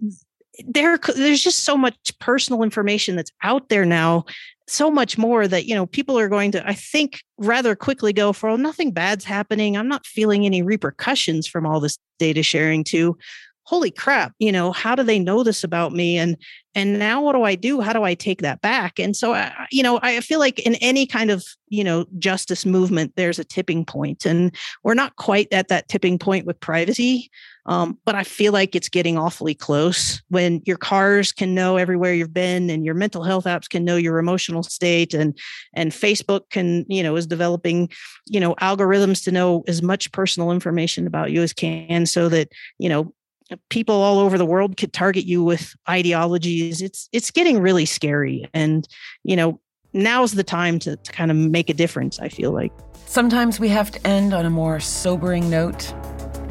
there 0.65 0.97
there's 1.15 1.43
just 1.43 1.63
so 1.63 1.77
much 1.77 1.95
personal 2.19 2.63
information 2.63 3.15
that's 3.15 3.31
out 3.43 3.69
there 3.69 3.85
now 3.85 4.25
so 4.67 4.89
much 4.89 5.17
more 5.17 5.47
that 5.47 5.65
you 5.65 5.75
know 5.75 5.85
people 5.85 6.17
are 6.17 6.29
going 6.29 6.51
to 6.51 6.67
i 6.67 6.73
think 6.73 7.21
rather 7.37 7.75
quickly 7.75 8.13
go 8.13 8.33
for 8.33 8.49
oh 8.49 8.55
nothing 8.55 8.91
bad's 8.91 9.25
happening. 9.25 9.77
I'm 9.77 9.87
not 9.87 10.05
feeling 10.05 10.45
any 10.45 10.61
repercussions 10.61 11.47
from 11.47 11.65
all 11.65 11.79
this 11.79 11.97
data 12.17 12.43
sharing 12.43 12.83
to 12.85 13.17
holy 13.65 13.91
crap 13.91 14.33
you 14.39 14.51
know 14.51 14.71
how 14.71 14.95
do 14.95 15.03
they 15.03 15.19
know 15.19 15.43
this 15.43 15.63
about 15.63 15.91
me? 15.91 16.17
And 16.17 16.37
and 16.77 16.99
now 16.99 17.21
what 17.21 17.33
do 17.33 17.43
i 17.43 17.55
do? 17.55 17.81
How 17.81 17.93
do 17.93 18.03
i 18.03 18.13
take 18.13 18.41
that 18.41 18.61
back? 18.61 18.99
And 18.99 19.15
so 19.15 19.33
I, 19.33 19.67
you 19.71 19.83
know 19.83 19.99
i 20.01 20.19
feel 20.21 20.39
like 20.39 20.59
in 20.59 20.75
any 20.75 21.05
kind 21.05 21.31
of 21.31 21.43
you 21.69 21.83
know 21.83 22.05
justice 22.17 22.65
movement 22.65 23.13
there's 23.15 23.39
a 23.39 23.43
tipping 23.43 23.85
point. 23.85 24.25
And 24.25 24.55
we're 24.83 24.93
not 24.93 25.15
quite 25.15 25.47
at 25.51 25.67
that 25.69 25.87
tipping 25.87 26.19
point 26.19 26.45
with 26.45 26.59
privacy 26.59 27.29
um, 27.67 27.97
but 28.05 28.15
I 28.15 28.23
feel 28.23 28.53
like 28.53 28.75
it's 28.75 28.89
getting 28.89 29.17
awfully 29.17 29.55
close. 29.55 30.21
When 30.29 30.61
your 30.65 30.77
cars 30.77 31.31
can 31.31 31.55
know 31.55 31.77
everywhere 31.77 32.13
you've 32.13 32.33
been 32.33 32.69
and 32.69 32.85
your 32.85 32.93
mental 32.93 33.23
health 33.23 33.45
apps 33.45 33.67
can 33.67 33.83
know 33.83 33.95
your 33.95 34.19
emotional 34.19 34.61
state 34.61 35.13
and 35.13 35.37
and 35.73 35.91
Facebook 35.91 36.49
can, 36.51 36.85
you 36.87 37.01
know, 37.01 37.15
is 37.15 37.25
developing, 37.25 37.89
you 38.27 38.39
know, 38.39 38.53
algorithms 38.55 39.23
to 39.23 39.31
know 39.31 39.63
as 39.67 39.81
much 39.81 40.11
personal 40.11 40.51
information 40.51 41.07
about 41.07 41.31
you 41.31 41.41
as 41.41 41.53
can 41.53 42.05
so 42.05 42.29
that, 42.29 42.51
you 42.77 42.87
know, 42.87 43.13
people 43.69 43.95
all 43.95 44.19
over 44.19 44.37
the 44.37 44.45
world 44.45 44.77
could 44.77 44.93
target 44.93 45.25
you 45.25 45.43
with 45.43 45.75
ideologies. 45.89 46.81
It's 46.81 47.09
it's 47.11 47.31
getting 47.31 47.59
really 47.59 47.85
scary. 47.85 48.49
And, 48.53 48.87
you 49.23 49.35
know, 49.35 49.59
now's 49.93 50.33
the 50.33 50.43
time 50.43 50.79
to, 50.79 50.95
to 50.95 51.11
kind 51.11 51.31
of 51.31 51.37
make 51.37 51.69
a 51.69 51.73
difference, 51.73 52.19
I 52.19 52.29
feel 52.29 52.51
like. 52.51 52.71
Sometimes 53.05 53.59
we 53.59 53.69
have 53.69 53.91
to 53.91 54.07
end 54.07 54.33
on 54.33 54.45
a 54.45 54.49
more 54.49 54.79
sobering 54.79 55.49
note 55.49 55.93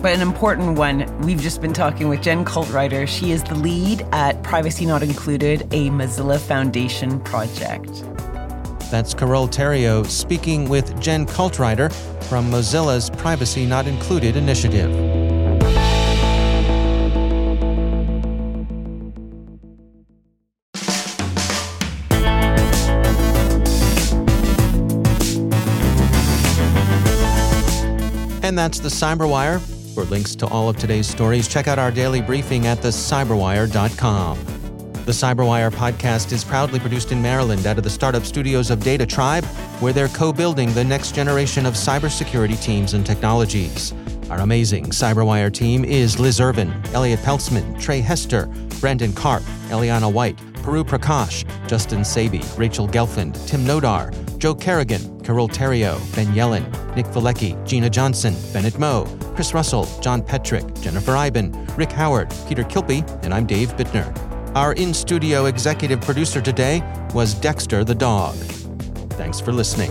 but 0.04 0.12
an 0.12 0.20
important 0.20 0.76
one. 0.76 1.06
We've 1.22 1.40
just 1.40 1.62
been 1.62 1.72
talking 1.72 2.10
with 2.10 2.20
Jen 2.20 2.44
Caltrider. 2.44 3.08
She 3.08 3.32
is 3.32 3.42
the 3.42 3.54
lead 3.54 4.02
at 4.12 4.42
Privacy 4.42 4.84
Not 4.84 5.02
Included, 5.02 5.62
a 5.72 5.88
Mozilla 5.88 6.38
Foundation 6.38 7.20
project. 7.20 8.04
That's 8.90 9.14
Carole 9.14 9.48
Theriault 9.48 10.10
speaking 10.10 10.68
with 10.68 11.00
Jen 11.00 11.24
Caltrider 11.24 11.90
from 12.24 12.50
Mozilla's 12.50 13.08
Privacy 13.08 13.64
Not 13.64 13.86
Included 13.86 14.36
initiative. 14.36 15.23
And 28.44 28.58
that's 28.58 28.78
the 28.78 28.90
Cyberwire. 28.90 29.58
For 29.94 30.04
links 30.04 30.34
to 30.36 30.46
all 30.46 30.68
of 30.68 30.76
today's 30.76 31.06
stories, 31.06 31.48
check 31.48 31.66
out 31.66 31.78
our 31.78 31.90
daily 31.90 32.20
briefing 32.20 32.66
at 32.66 32.76
thecyberwire.com. 32.76 34.38
The 35.06 35.12
Cyberwire 35.12 35.70
podcast 35.70 36.30
is 36.30 36.44
proudly 36.44 36.78
produced 36.78 37.10
in 37.10 37.22
Maryland 37.22 37.66
out 37.66 37.78
of 37.78 37.84
the 37.84 37.90
startup 37.90 38.22
studios 38.22 38.70
of 38.70 38.80
Data 38.80 39.06
Tribe, 39.06 39.46
where 39.80 39.94
they're 39.94 40.08
co 40.08 40.30
building 40.30 40.70
the 40.74 40.84
next 40.84 41.14
generation 41.14 41.64
of 41.64 41.72
cybersecurity 41.72 42.62
teams 42.62 42.92
and 42.92 43.06
technologies. 43.06 43.94
Our 44.28 44.40
amazing 44.40 44.90
Cyberwire 44.90 45.50
team 45.50 45.82
is 45.82 46.20
Liz 46.20 46.38
Irvin, 46.38 46.70
Elliot 46.92 47.20
Peltzman, 47.20 47.80
Trey 47.80 48.02
Hester, 48.02 48.44
Brandon 48.78 49.14
Karp, 49.14 49.42
Eliana 49.68 50.12
White, 50.12 50.36
Puru 50.56 50.84
Prakash, 50.84 51.46
Justin 51.66 52.00
Sabie, 52.00 52.44
Rachel 52.58 52.88
Gelfand, 52.88 53.46
Tim 53.46 53.64
Nodar, 53.64 54.12
Joe 54.36 54.54
Kerrigan, 54.54 55.22
Carole 55.22 55.48
Theriault, 55.48 56.14
Ben 56.14 56.26
Yelin, 56.34 56.83
Nick 56.96 57.06
Veliky, 57.06 57.62
Gina 57.66 57.90
Johnson, 57.90 58.34
Bennett 58.52 58.78
Moe, 58.78 59.06
Chris 59.34 59.52
Russell, 59.54 59.86
John 60.00 60.22
Petrik, 60.22 60.80
Jennifer 60.80 61.16
Eiben, 61.16 61.52
Rick 61.76 61.92
Howard, 61.92 62.32
Peter 62.48 62.64
Kilpe, 62.64 63.02
and 63.24 63.34
I'm 63.34 63.46
Dave 63.46 63.76
Bittner. 63.76 64.06
Our 64.54 64.72
in 64.74 64.94
studio 64.94 65.46
executive 65.46 66.00
producer 66.00 66.40
today 66.40 66.82
was 67.12 67.34
Dexter 67.34 67.84
the 67.84 67.94
dog. 67.94 68.36
Thanks 69.14 69.40
for 69.40 69.52
listening. 69.52 69.90